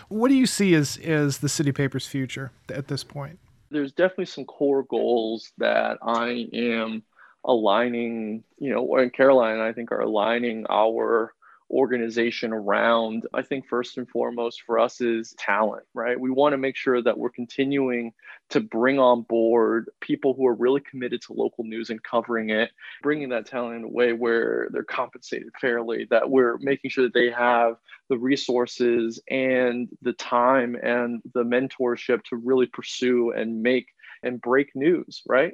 What 0.09 0.29
do 0.29 0.35
you 0.35 0.45
see 0.45 0.73
as 0.73 0.97
as 0.97 1.39
the 1.39 1.49
city 1.49 1.71
paper's 1.71 2.07
future 2.07 2.51
at 2.69 2.87
this 2.87 3.03
point? 3.03 3.39
There's 3.69 3.91
definitely 3.91 4.25
some 4.25 4.45
core 4.45 4.83
goals 4.83 5.51
that 5.57 5.97
I 6.01 6.47
am 6.53 7.03
aligning. 7.45 8.43
You 8.57 8.73
know, 8.73 8.95
and 8.97 9.13
Caroline 9.13 9.59
I 9.59 9.73
think 9.73 9.91
are 9.91 10.01
aligning 10.01 10.65
our 10.69 11.33
organization 11.71 12.53
around, 12.53 13.25
I 13.33 13.41
think 13.41 13.67
first 13.67 13.97
and 13.97 14.07
foremost 14.07 14.63
for 14.63 14.77
us 14.77 15.01
is 15.01 15.33
talent, 15.37 15.83
right? 15.93 16.19
We 16.19 16.29
want 16.29 16.53
to 16.53 16.57
make 16.57 16.75
sure 16.75 17.01
that 17.01 17.17
we're 17.17 17.29
continuing 17.29 18.13
to 18.49 18.59
bring 18.59 18.99
on 18.99 19.21
board 19.23 19.89
people 20.01 20.33
who 20.33 20.45
are 20.47 20.53
really 20.53 20.81
committed 20.81 21.21
to 21.23 21.33
local 21.33 21.63
news 21.63 21.89
and 21.89 22.03
covering 22.03 22.49
it, 22.49 22.71
bringing 23.01 23.29
that 23.29 23.45
talent 23.45 23.77
in 23.77 23.83
a 23.85 23.87
way 23.87 24.13
where 24.13 24.67
they're 24.71 24.83
compensated 24.83 25.49
fairly, 25.59 26.07
that 26.09 26.29
we're 26.29 26.57
making 26.59 26.91
sure 26.91 27.05
that 27.05 27.13
they 27.13 27.31
have 27.31 27.75
the 28.09 28.17
resources 28.17 29.21
and 29.29 29.89
the 30.01 30.13
time 30.13 30.75
and 30.75 31.21
the 31.33 31.43
mentorship 31.43 32.23
to 32.23 32.35
really 32.35 32.65
pursue 32.67 33.31
and 33.31 33.61
make 33.63 33.87
and 34.23 34.41
break 34.41 34.75
news, 34.75 35.23
right? 35.27 35.53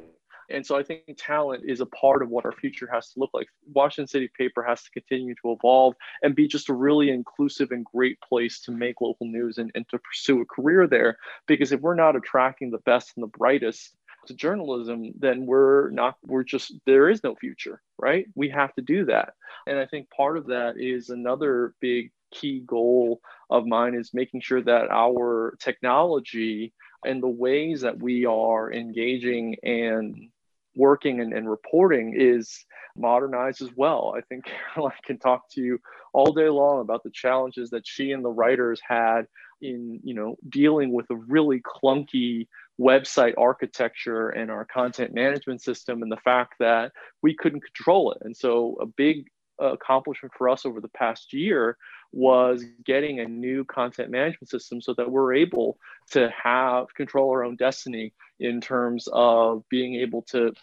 And 0.49 0.65
so 0.65 0.77
I 0.77 0.83
think 0.83 1.03
talent 1.17 1.63
is 1.67 1.81
a 1.81 1.85
part 1.87 2.21
of 2.21 2.29
what 2.29 2.45
our 2.45 2.51
future 2.51 2.89
has 2.91 3.11
to 3.11 3.19
look 3.19 3.31
like. 3.33 3.47
Washington 3.73 4.07
City 4.07 4.29
Paper 4.37 4.63
has 4.63 4.83
to 4.83 4.91
continue 4.91 5.35
to 5.41 5.51
evolve 5.51 5.95
and 6.21 6.35
be 6.35 6.47
just 6.47 6.69
a 6.69 6.73
really 6.73 7.09
inclusive 7.09 7.71
and 7.71 7.85
great 7.85 8.19
place 8.21 8.61
to 8.61 8.71
make 8.71 9.01
local 9.01 9.27
news 9.27 9.57
and, 9.57 9.71
and 9.75 9.87
to 9.89 9.99
pursue 9.99 10.41
a 10.41 10.45
career 10.45 10.87
there. 10.87 11.17
Because 11.47 11.71
if 11.71 11.81
we're 11.81 11.95
not 11.95 12.15
attracting 12.15 12.71
the 12.71 12.79
best 12.79 13.13
and 13.15 13.23
the 13.23 13.37
brightest 13.37 13.95
to 14.27 14.33
journalism, 14.33 15.11
then 15.19 15.45
we're 15.45 15.89
not, 15.89 16.15
we're 16.23 16.43
just, 16.43 16.73
there 16.85 17.09
is 17.09 17.23
no 17.23 17.35
future, 17.35 17.81
right? 17.97 18.25
We 18.35 18.49
have 18.49 18.73
to 18.75 18.81
do 18.81 19.05
that. 19.05 19.33
And 19.67 19.77
I 19.77 19.85
think 19.85 20.09
part 20.09 20.37
of 20.37 20.47
that 20.47 20.77
is 20.77 21.09
another 21.09 21.73
big 21.81 22.11
key 22.31 22.61
goal 22.65 23.21
of 23.49 23.65
mine 23.65 23.95
is 23.95 24.13
making 24.13 24.41
sure 24.41 24.61
that 24.61 24.91
our 24.91 25.57
technology 25.59 26.73
and 27.05 27.21
the 27.21 27.27
ways 27.27 27.81
that 27.81 27.99
we 27.99 28.25
are 28.25 28.71
engaging 28.71 29.55
and 29.63 30.29
working 30.77 31.19
and, 31.19 31.33
and 31.33 31.49
reporting 31.49 32.13
is 32.17 32.65
modernized 32.95 33.61
as 33.61 33.69
well. 33.75 34.13
I 34.17 34.21
think 34.21 34.45
Caroline 34.73 34.93
can 35.03 35.17
talk 35.17 35.49
to 35.51 35.61
you 35.61 35.79
all 36.13 36.31
day 36.31 36.49
long 36.49 36.81
about 36.81 37.03
the 37.03 37.11
challenges 37.11 37.69
that 37.71 37.85
she 37.85 38.11
and 38.11 38.23
the 38.23 38.29
writers 38.29 38.79
had 38.87 39.27
in, 39.61 39.99
you 40.03 40.13
know, 40.13 40.37
dealing 40.49 40.93
with 40.93 41.09
a 41.09 41.15
really 41.15 41.61
clunky 41.61 42.47
website 42.79 43.33
architecture 43.37 44.29
and 44.29 44.51
our 44.51 44.65
content 44.65 45.13
management 45.13 45.61
system 45.61 46.03
and 46.03 46.11
the 46.11 46.17
fact 46.17 46.53
that 46.59 46.91
we 47.23 47.35
couldn't 47.35 47.63
control 47.63 48.11
it. 48.11 48.19
And 48.21 48.37
so 48.37 48.77
a 48.79 48.85
big 48.85 49.25
accomplishment 49.59 50.33
for 50.37 50.49
us 50.49 50.65
over 50.65 50.81
the 50.81 50.89
past 50.89 51.33
year 51.33 51.77
was 52.11 52.63
getting 52.85 53.19
a 53.19 53.25
new 53.25 53.63
content 53.65 54.09
management 54.09 54.49
system 54.49 54.81
so 54.81 54.93
that 54.93 55.09
we're 55.09 55.33
able 55.33 55.77
to 56.11 56.29
have 56.31 56.93
control 56.95 57.29
our 57.31 57.43
own 57.43 57.55
destiny 57.55 58.13
in 58.39 58.61
terms 58.61 59.07
of 59.11 59.63
being 59.69 59.95
able 59.95 60.21
to 60.21 60.53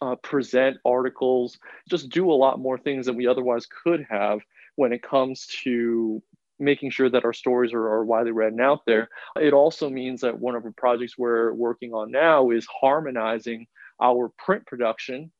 uh, 0.00 0.16
present 0.16 0.76
articles, 0.84 1.58
just 1.88 2.08
do 2.08 2.30
a 2.30 2.34
lot 2.34 2.58
more 2.58 2.78
things 2.78 3.06
than 3.06 3.16
we 3.16 3.26
otherwise 3.26 3.66
could 3.66 4.04
have 4.10 4.40
when 4.76 4.92
it 4.92 5.02
comes 5.02 5.46
to 5.62 6.22
making 6.58 6.90
sure 6.90 7.10
that 7.10 7.24
our 7.24 7.32
stories 7.32 7.72
are, 7.72 7.86
are 7.86 8.04
widely 8.04 8.32
read 8.32 8.52
and 8.52 8.60
out 8.60 8.80
there. 8.86 9.08
It 9.36 9.52
also 9.52 9.90
means 9.90 10.20
that 10.20 10.38
one 10.38 10.54
of 10.54 10.62
the 10.62 10.72
projects 10.72 11.18
we're 11.18 11.52
working 11.52 11.92
on 11.92 12.10
now 12.10 12.50
is 12.50 12.66
harmonizing 12.80 13.66
our 14.00 14.30
print 14.38 14.66
production 14.66 15.30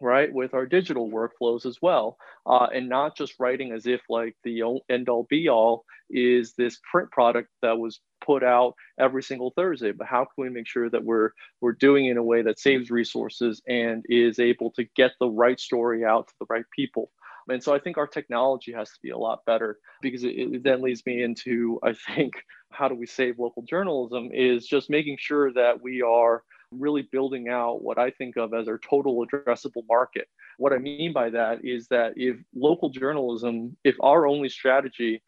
right 0.00 0.32
with 0.32 0.54
our 0.54 0.66
digital 0.66 1.10
workflows 1.10 1.64
as 1.64 1.78
well 1.80 2.18
uh, 2.46 2.66
and 2.74 2.88
not 2.88 3.16
just 3.16 3.34
writing 3.38 3.72
as 3.72 3.86
if 3.86 4.00
like 4.08 4.36
the 4.44 4.62
end 4.88 5.08
all 5.08 5.26
be 5.30 5.48
all 5.48 5.84
is 6.10 6.54
this 6.54 6.78
print 6.90 7.10
product 7.10 7.48
that 7.62 7.78
was 7.78 8.00
put 8.24 8.42
out 8.42 8.74
every 8.98 9.22
single 9.22 9.52
thursday. 9.56 9.92
But 9.92 10.06
how 10.06 10.24
can 10.24 10.44
we 10.44 10.48
make 10.48 10.66
sure 10.66 10.90
that 10.90 11.04
we're 11.04 11.30
we're 11.60 11.72
doing 11.72 12.06
in 12.06 12.16
a 12.16 12.22
way 12.22 12.42
that 12.42 12.58
saves 12.58 12.90
resources 12.90 13.62
and 13.66 14.04
is 14.08 14.38
able 14.38 14.70
to 14.72 14.84
get 14.96 15.12
the 15.20 15.28
right 15.28 15.58
story 15.58 16.04
out 16.04 16.28
to 16.28 16.34
the 16.40 16.46
right 16.48 16.64
people? 16.74 17.10
And 17.48 17.62
so 17.62 17.72
I 17.72 17.78
think 17.78 17.96
our 17.96 18.08
technology 18.08 18.72
has 18.72 18.90
to 18.90 18.98
be 19.02 19.10
a 19.10 19.18
lot 19.18 19.44
better 19.46 19.78
because 20.02 20.24
it, 20.24 20.30
it, 20.30 20.64
then 20.64 20.82
leads 20.82 21.06
me 21.06 21.22
into, 21.22 21.78
I 21.82 21.92
think, 21.92 22.34
how 22.72 22.88
do 22.88 22.96
we 22.96 23.06
save 23.06 23.38
local 23.38 23.62
journalism 23.62 24.30
is 24.32 24.66
just 24.66 24.90
making 24.90 25.16
sure 25.20 25.52
that 25.52 25.80
we 25.80 26.02
are 26.02 26.42
really 26.70 27.02
building 27.10 27.48
out 27.48 27.82
what 27.82 27.98
I 27.98 28.10
think 28.10 28.36
of 28.36 28.54
as 28.54 28.68
our 28.68 28.78
total 28.78 29.24
addressable 29.24 29.84
market. 29.88 30.28
What 30.58 30.72
I 30.72 30.78
mean 30.78 31.12
by 31.12 31.30
that 31.30 31.64
is 31.64 31.88
that 31.88 32.14
if 32.16 32.36
local 32.54 32.90
journalism, 32.90 33.76
if 33.84 33.96
our 34.00 34.26
only 34.26 34.48
strategy 34.48 35.22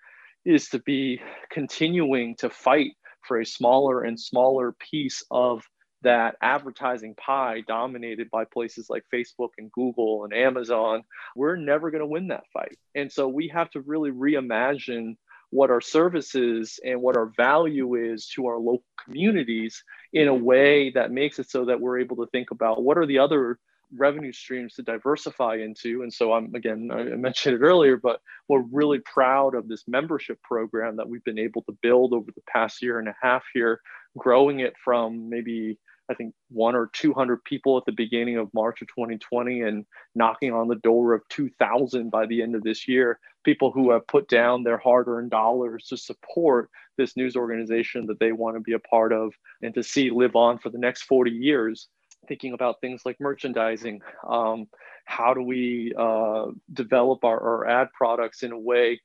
is 0.45 0.69
to 0.69 0.79
be 0.81 1.21
continuing 1.51 2.37
to 2.37 2.51
fight 2.51 2.93
for 3.27 3.41
a 3.41 3.47
smaller 3.47 4.03
and 4.03 4.19
smaller 4.19 4.73
piece 4.73 5.23
of 5.31 5.63
that 6.03 6.37
advertising 6.41 7.15
pie 7.17 7.63
dominated 7.67 8.31
by 8.31 8.45
places 8.45 8.87
like 8.89 9.03
Facebook 9.13 9.51
and 9.59 9.71
Google 9.73 10.25
and 10.25 10.33
Amazon, 10.33 11.03
we're 11.35 11.57
never 11.57 11.91
going 11.91 12.01
to 12.01 12.07
win 12.07 12.29
that 12.29 12.45
fight. 12.53 12.79
And 12.95 13.11
so 13.11 13.29
we 13.29 13.49
have 13.49 13.71
to 13.71 13.81
really 13.81 14.11
reimagine 14.11 15.17
what 15.51 15.71
our 15.71 15.81
services 15.81 16.79
and 16.85 17.01
what 17.01 17.17
our 17.17 17.33
value 17.37 17.95
is 17.95 18.29
to 18.29 18.47
our 18.47 18.59
local 18.59 18.85
communities 19.03 19.83
in 20.13 20.29
a 20.29 20.35
way 20.35 20.91
that 20.91 21.11
makes 21.11 21.39
it 21.39 21.51
so 21.51 21.65
that 21.65 21.81
we're 21.81 21.99
able 21.99 22.17
to 22.17 22.27
think 22.27 22.51
about 22.51 22.83
what 22.83 22.99
are 22.99 23.07
the 23.07 23.19
other 23.19 23.59
revenue 23.97 24.33
streams 24.33 24.75
to 24.75 24.83
diversify 24.83 25.57
into. 25.57 26.03
And 26.03 26.13
so 26.13 26.33
I'm 26.33 26.55
again, 26.55 26.91
I 26.93 27.05
mentioned 27.05 27.57
it 27.57 27.65
earlier, 27.65 27.97
but 27.97 28.21
we're 28.49 28.65
really 28.71 28.99
proud 29.01 29.55
of 29.55 29.69
this 29.69 29.85
membership 29.89 30.41
program 30.43 30.97
that 30.97 31.09
we've 31.09 31.25
been 31.25 31.39
able 31.39 31.63
to 31.63 31.79
build 31.81 32.13
over 32.13 32.31
the 32.31 32.43
past 32.53 32.83
year 32.83 32.99
and 32.99 33.09
a 33.09 33.17
half 33.21 33.45
here, 33.55 33.81
growing 34.17 34.61
it 34.61 34.75
from 34.85 35.31
maybe 35.31 35.79
I 36.11 36.15
think 36.15 36.35
one 36.49 36.75
or 36.75 36.91
200 36.93 37.45
people 37.45 37.77
at 37.77 37.85
the 37.85 37.93
beginning 37.93 38.39
of 38.39 38.53
March 38.55 38.81
of 38.81 38.89
2020 38.89 39.63
and 39.63 39.85
knocking 40.15 40.53
on 40.53 40.69
the 40.69 40.77
door 40.77 41.13
of 41.13 41.23
2,000 41.29 42.11
by 42.11 42.27
the 42.27 42.43
end 42.43 42.55
of 42.55 42.63
this 42.63 42.89
year. 42.89 43.19
People 43.45 43.71
who 43.71 43.91
have 43.91 44.07
put 44.07 44.29
down 44.29 44.63
their 44.63 44.79
hard 44.79 45.07
earned 45.09 45.31
dollars 45.31 45.87
to 45.89 45.97
support 45.97 46.71
this 46.97 47.17
news 47.17 47.37
organization 47.37 48.07
that 48.07 48.19
they 48.21 48.33
want 48.33 48.57
to 48.57 48.61
be 48.61 48.73
a 48.73 48.79
part 48.79 49.13
of 49.13 49.35
and 49.63 49.75
to 49.75 49.83
see 49.83 50.11
live 50.11 50.35
on 50.35 50.59
for 50.59 50.71
the 50.71 50.79
next 50.79 51.03
40 51.03 51.31
years. 51.31 51.89
Thinking 52.27 52.53
about 52.53 52.81
things 52.81 53.03
like 53.05 53.21
merchandising. 53.21 54.01
Um, 54.27 54.67
how 55.05 55.33
do 55.33 55.43
we 55.43 55.95
uh, 55.99 56.47
develop 56.73 57.25
our, 57.25 57.41
our 57.41 57.67
ad 57.67 57.89
products 57.97 58.43
in 58.43 58.53
a 58.53 58.59
way 58.59 59.01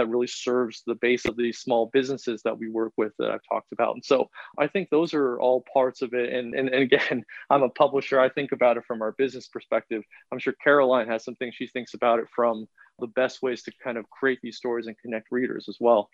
that 0.00 0.08
really 0.08 0.26
serves 0.26 0.82
the 0.86 0.94
base 0.94 1.26
of 1.26 1.36
these 1.36 1.58
small 1.58 1.90
businesses 1.92 2.40
that 2.42 2.58
we 2.58 2.70
work 2.70 2.92
with 2.96 3.12
that 3.18 3.30
I've 3.30 3.44
talked 3.46 3.70
about. 3.72 3.94
And 3.94 4.04
so 4.04 4.30
I 4.58 4.66
think 4.66 4.88
those 4.88 5.12
are 5.12 5.38
all 5.38 5.62
parts 5.70 6.00
of 6.00 6.14
it. 6.14 6.32
And, 6.32 6.54
and, 6.54 6.70
and 6.70 6.82
again, 6.82 7.22
I'm 7.50 7.62
a 7.62 7.68
publisher. 7.68 8.18
I 8.18 8.30
think 8.30 8.52
about 8.52 8.78
it 8.78 8.84
from 8.86 9.02
our 9.02 9.12
business 9.12 9.46
perspective. 9.48 10.02
I'm 10.32 10.38
sure 10.38 10.54
Caroline 10.64 11.06
has 11.08 11.22
some 11.22 11.34
things 11.34 11.54
she 11.54 11.66
thinks 11.66 11.92
about 11.92 12.18
it 12.18 12.24
from 12.34 12.66
the 12.98 13.08
best 13.08 13.42
ways 13.42 13.62
to 13.64 13.72
kind 13.84 13.98
of 13.98 14.08
create 14.08 14.38
these 14.42 14.56
stories 14.56 14.86
and 14.86 14.96
connect 14.98 15.28
readers 15.30 15.66
as 15.68 15.76
well. 15.78 16.08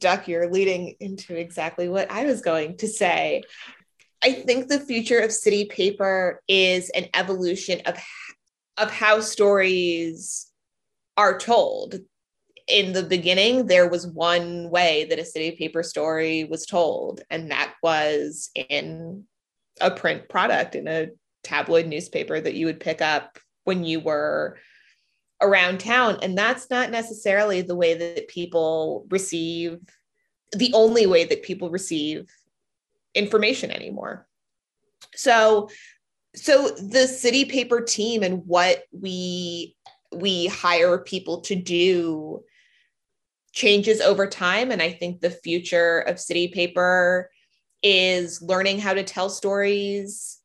Duc, 0.00 0.28
you're 0.28 0.50
leading 0.50 0.96
into 1.00 1.34
exactly 1.34 1.88
what 1.88 2.10
I 2.10 2.24
was 2.24 2.42
going 2.42 2.76
to 2.78 2.88
say. 2.88 3.42
I 4.22 4.32
think 4.32 4.68
the 4.68 4.80
future 4.80 5.20
of 5.20 5.32
city 5.32 5.64
paper 5.64 6.42
is 6.46 6.90
an 6.90 7.06
evolution 7.14 7.80
of, 7.86 7.96
of 8.76 8.90
how 8.90 9.20
stories 9.20 10.50
are 11.16 11.38
told 11.38 12.00
in 12.66 12.92
the 12.92 13.02
beginning, 13.02 13.66
there 13.66 13.88
was 13.88 14.06
one 14.06 14.70
way 14.70 15.04
that 15.04 15.18
a 15.18 15.24
city 15.24 15.52
paper 15.52 15.82
story 15.82 16.44
was 16.44 16.64
told, 16.64 17.20
and 17.30 17.50
that 17.50 17.74
was 17.82 18.50
in 18.54 19.24
a 19.80 19.90
print 19.90 20.28
product 20.28 20.74
in 20.74 20.88
a 20.88 21.08
tabloid 21.42 21.86
newspaper 21.86 22.40
that 22.40 22.54
you 22.54 22.66
would 22.66 22.80
pick 22.80 23.02
up 23.02 23.38
when 23.64 23.84
you 23.84 24.00
were 24.00 24.56
around 25.42 25.78
town. 25.78 26.18
And 26.22 26.38
that's 26.38 26.70
not 26.70 26.90
necessarily 26.90 27.60
the 27.60 27.76
way 27.76 27.94
that 27.94 28.28
people 28.28 29.06
receive, 29.10 29.78
the 30.56 30.72
only 30.72 31.06
way 31.06 31.24
that 31.24 31.42
people 31.42 31.70
receive 31.70 32.30
information 33.14 33.70
anymore. 33.70 34.26
So, 35.14 35.68
so 36.34 36.70
the 36.70 37.06
city 37.06 37.44
paper 37.44 37.80
team 37.80 38.22
and 38.22 38.44
what 38.46 38.84
we 38.90 39.76
we 40.12 40.46
hire 40.46 40.98
people 40.98 41.40
to 41.42 41.56
do 41.56 42.42
changes 43.54 44.00
over 44.00 44.26
time. 44.26 44.70
And 44.70 44.82
I 44.82 44.92
think 44.92 45.20
the 45.20 45.30
future 45.30 46.00
of 46.00 46.20
city 46.20 46.48
paper 46.48 47.30
is 47.82 48.42
learning 48.42 48.80
how 48.80 48.94
to 48.94 49.04
tell 49.04 49.30
stories 49.30 50.38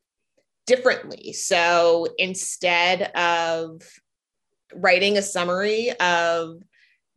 differently. 0.68 1.34
So 1.34 2.08
instead 2.18 3.04
of 3.16 3.82
writing 4.74 5.18
a 5.18 5.22
summary 5.22 5.92
of 6.00 6.62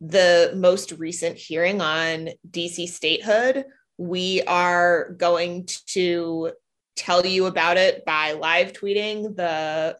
the 0.01 0.51
most 0.55 0.93
recent 0.93 1.37
hearing 1.37 1.79
on 1.79 2.29
DC 2.49 2.87
statehood, 2.89 3.65
we 3.97 4.41
are 4.43 5.13
going 5.17 5.67
to 5.87 6.51
tell 6.95 7.25
you 7.25 7.45
about 7.45 7.77
it 7.77 8.03
by 8.05 8.33
live 8.33 8.73
tweeting 8.73 9.35
the 9.35 9.97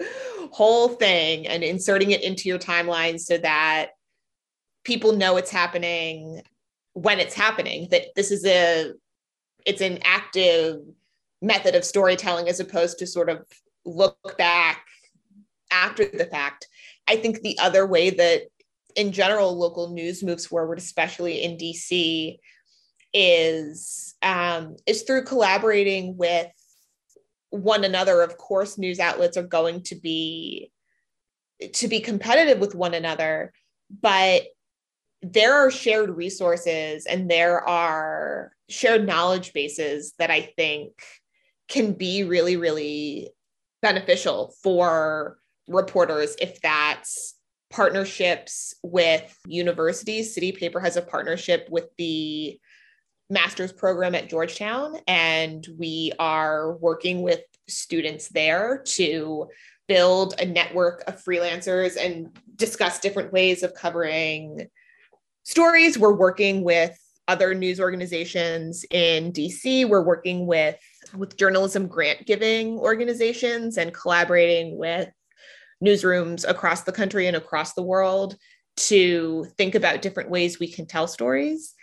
whole 0.52 0.88
thing 0.88 1.46
and 1.46 1.64
inserting 1.64 2.12
it 2.12 2.22
into 2.22 2.48
your 2.48 2.58
timeline 2.58 3.18
so 3.18 3.36
that 3.38 3.90
people 4.86 5.12
know 5.12 5.36
it's 5.36 5.50
happening 5.50 6.40
when 6.92 7.18
it's 7.18 7.34
happening 7.34 7.88
that 7.90 8.04
this 8.14 8.30
is 8.30 8.46
a 8.46 8.92
it's 9.66 9.80
an 9.80 9.98
active 10.04 10.76
method 11.42 11.74
of 11.74 11.84
storytelling 11.84 12.48
as 12.48 12.60
opposed 12.60 12.98
to 13.00 13.06
sort 13.06 13.28
of 13.28 13.44
look 13.84 14.16
back 14.38 14.86
after 15.72 16.06
the 16.06 16.24
fact. 16.24 16.68
I 17.08 17.16
think 17.16 17.40
the 17.40 17.58
other 17.58 17.84
way 17.84 18.10
that 18.10 18.42
in 18.94 19.10
general 19.10 19.58
local 19.58 19.90
news 19.90 20.22
moves 20.22 20.46
forward 20.46 20.78
especially 20.78 21.42
in 21.42 21.58
dc 21.58 22.38
is 23.12 24.14
um, 24.22 24.76
is 24.86 25.02
through 25.02 25.24
collaborating 25.24 26.16
with 26.16 26.50
one 27.50 27.84
another. 27.84 28.22
Of 28.22 28.38
course 28.38 28.78
news 28.78 29.00
outlets 29.00 29.36
are 29.36 29.42
going 29.42 29.82
to 29.84 29.96
be 29.96 30.70
to 31.72 31.88
be 31.88 31.98
competitive 32.00 32.60
with 32.60 32.74
one 32.74 32.94
another 32.94 33.52
but 34.02 34.42
there 35.32 35.54
are 35.54 35.70
shared 35.70 36.10
resources 36.10 37.06
and 37.06 37.30
there 37.30 37.66
are 37.66 38.52
shared 38.68 39.06
knowledge 39.06 39.52
bases 39.52 40.12
that 40.18 40.30
I 40.30 40.52
think 40.56 40.92
can 41.68 41.92
be 41.92 42.24
really, 42.24 42.56
really 42.56 43.30
beneficial 43.82 44.54
for 44.62 45.38
reporters 45.68 46.36
if 46.40 46.60
that's 46.60 47.34
partnerships 47.70 48.74
with 48.82 49.36
universities. 49.46 50.34
City 50.34 50.52
Paper 50.52 50.80
has 50.80 50.96
a 50.96 51.02
partnership 51.02 51.66
with 51.70 51.88
the 51.98 52.58
master's 53.28 53.72
program 53.72 54.14
at 54.14 54.28
Georgetown, 54.28 54.96
and 55.08 55.66
we 55.76 56.12
are 56.18 56.76
working 56.76 57.22
with 57.22 57.40
students 57.68 58.28
there 58.28 58.82
to 58.84 59.48
build 59.88 60.34
a 60.40 60.46
network 60.46 61.02
of 61.08 61.22
freelancers 61.22 61.96
and 61.96 62.36
discuss 62.54 63.00
different 63.00 63.32
ways 63.32 63.62
of 63.62 63.74
covering 63.74 64.68
stories. 65.46 65.96
We're 65.96 66.12
working 66.12 66.64
with 66.64 66.98
other 67.28 67.54
news 67.54 67.80
organizations 67.80 68.84
in 68.90 69.32
DC. 69.32 69.88
We're 69.88 70.02
working 70.02 70.46
with 70.46 70.76
with 71.14 71.36
journalism 71.36 71.86
grant 71.86 72.26
giving 72.26 72.78
organizations 72.78 73.78
and 73.78 73.94
collaborating 73.94 74.76
with 74.76 75.08
newsrooms 75.84 76.48
across 76.48 76.82
the 76.82 76.92
country 76.92 77.28
and 77.28 77.36
across 77.36 77.74
the 77.74 77.82
world 77.82 78.36
to 78.76 79.46
think 79.56 79.76
about 79.76 80.02
different 80.02 80.30
ways 80.30 80.58
we 80.58 80.70
can 80.70 80.84
tell 80.84 81.06
stories. 81.06 81.74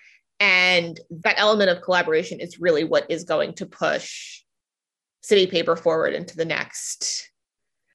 And 0.41 0.99
that 1.23 1.35
element 1.37 1.69
of 1.69 1.81
collaboration 1.81 2.41
is 2.41 2.59
really 2.59 2.83
what 2.83 3.09
is 3.09 3.23
going 3.23 3.53
to 3.55 3.65
push 3.65 4.41
city 5.21 5.47
paper 5.47 5.77
forward 5.77 6.13
into 6.13 6.35
the 6.35 6.43
next 6.43 7.31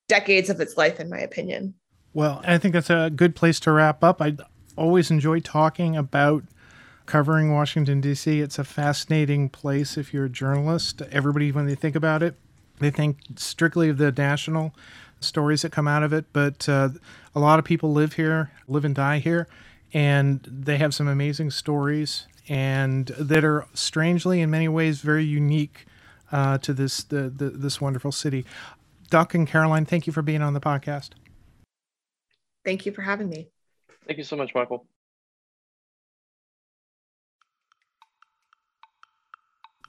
decades 0.09 0.49
of 0.49 0.61
its 0.61 0.79
life, 0.79 0.99
in 0.99 1.11
my 1.11 1.19
opinion. 1.19 1.75
Well, 2.15 2.41
I 2.43 2.57
think 2.57 2.73
that's 2.73 2.89
a 2.89 3.11
good 3.15 3.37
place 3.37 3.61
to 3.61 3.73
wrap 3.73 4.03
up. 4.03 4.23
I 4.23 4.39
always 4.79 5.11
enjoy 5.11 5.41
talking 5.41 5.97
about 5.97 6.45
covering 7.07 7.53
Washington, 7.53 8.01
D.C. 8.01 8.41
It's 8.41 8.59
a 8.59 8.65
fascinating 8.65 9.49
place 9.49 9.97
if 9.97 10.13
you're 10.13 10.27
a 10.27 10.31
journalist. 10.31 11.03
Everybody, 11.11 11.53
when 11.53 11.67
they 11.67 11.75
think 11.75 11.97
about 11.97 12.23
it, 12.23 12.35
they 12.81 12.91
think 12.91 13.19
strictly 13.37 13.89
of 13.89 13.99
the 13.99 14.13
national 14.13 14.75
stories 15.21 15.63
that 15.63 15.73
come 15.73 15.89
out 15.89 16.03
of 16.03 16.13
it, 16.13 16.27
but 16.33 16.69
uh, 16.69 16.91
a 17.35 17.41
lot 17.41 17.59
of 17.59 17.65
people 17.65 17.93
live 17.93 18.13
here, 18.15 18.51
live 18.69 18.85
and 18.85 18.95
die 18.95 19.19
here. 19.19 19.49
and 19.93 20.41
they 20.49 20.77
have 20.79 20.95
some 20.95 21.09
amazing 21.09 21.51
stories 21.51 22.27
and 22.49 23.07
that 23.19 23.45
are 23.45 23.67
strangely, 23.75 24.41
in 24.41 24.51
many 24.51 24.69
ways, 24.69 25.01
very 25.01 25.25
unique 25.25 25.87
uh, 26.33 26.59
to 26.59 26.73
this 26.73 27.03
the, 27.05 27.29
the, 27.31 27.51
this 27.51 27.81
wonderful 27.81 28.13
city. 28.13 28.45
Duc 29.11 29.35
and 29.35 29.47
Caroline, 29.49 29.87
thank 29.87 30.07
you 30.07 30.13
for 30.13 30.23
being 30.23 30.43
on 30.43 30.55
the 30.55 30.61
podcast. 30.61 31.11
Thank 32.65 32.87
you 32.87 32.93
for 32.93 33.03
having 33.03 33.29
me. 33.29 33.49
Thank 34.09 34.19
you 34.19 34.25
so 34.25 34.37
much, 34.37 34.55
Michael. 34.55 34.87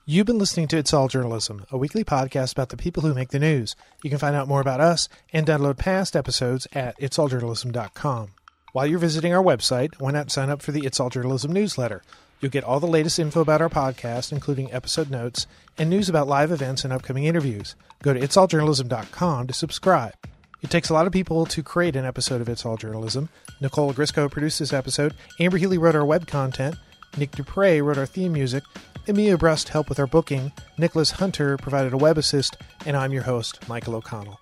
You've 0.04 0.26
been 0.26 0.38
listening 0.38 0.68
to 0.68 0.76
It's 0.76 0.92
All 0.92 1.08
Journalism, 1.08 1.64
a 1.70 1.78
weekly 1.78 2.04
podcast 2.04 2.52
about 2.52 2.68
the 2.68 2.76
people 2.76 3.02
who 3.02 3.14
make 3.14 3.30
the 3.30 3.38
news. 3.38 3.76
You 4.02 4.10
can 4.10 4.18
find 4.18 4.36
out 4.36 4.48
more 4.48 4.60
about 4.60 4.80
us 4.80 5.08
and 5.32 5.46
download 5.46 5.78
past 5.78 6.14
episodes 6.14 6.66
at 6.74 6.98
itsalljournalism.com. 7.00 8.32
While 8.72 8.86
you're 8.86 8.98
visiting 8.98 9.32
our 9.32 9.42
website, 9.42 9.98
why 10.00 10.10
not 10.10 10.30
sign 10.30 10.50
up 10.50 10.60
for 10.60 10.72
the 10.72 10.84
It's 10.84 11.00
All 11.00 11.10
Journalism 11.10 11.52
newsletter? 11.52 12.02
You'll 12.40 12.50
get 12.50 12.64
all 12.64 12.80
the 12.80 12.86
latest 12.86 13.18
info 13.18 13.40
about 13.40 13.62
our 13.62 13.68
podcast, 13.68 14.32
including 14.32 14.72
episode 14.72 15.10
notes 15.10 15.46
and 15.78 15.88
news 15.88 16.08
about 16.08 16.28
live 16.28 16.50
events 16.50 16.84
and 16.84 16.92
upcoming 16.92 17.24
interviews. 17.24 17.74
Go 18.02 18.12
to 18.12 18.20
itsalljournalism.com 18.20 19.46
to 19.46 19.54
subscribe. 19.54 20.14
It 20.62 20.70
takes 20.70 20.90
a 20.90 20.94
lot 20.94 21.06
of 21.06 21.12
people 21.12 21.46
to 21.46 21.62
create 21.62 21.96
an 21.96 22.04
episode 22.04 22.40
of 22.40 22.48
It's 22.48 22.66
All 22.66 22.76
Journalism. 22.76 23.28
Nicole 23.60 23.92
Grisco 23.92 24.28
produced 24.30 24.58
this 24.58 24.72
episode, 24.72 25.14
Amber 25.38 25.56
Healy 25.56 25.78
wrote 25.78 25.94
our 25.94 26.04
web 26.04 26.26
content, 26.26 26.76
Nick 27.16 27.30
Dupre 27.32 27.80
wrote 27.82 27.98
our 27.98 28.06
theme 28.06 28.32
music, 28.32 28.62
Emilia 29.06 29.38
Brust 29.38 29.70
helped 29.70 29.88
with 29.88 29.98
our 29.98 30.06
booking, 30.06 30.52
Nicholas 30.78 31.12
Hunter 31.12 31.56
provided 31.56 31.92
a 31.92 31.98
web 31.98 32.18
assist, 32.18 32.56
and 32.86 32.96
I'm 32.96 33.12
your 33.12 33.22
host, 33.22 33.66
Michael 33.68 33.94
O'Connell. 33.94 34.40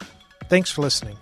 Thanks 0.48 0.70
for 0.70 0.82
listening. 0.82 1.16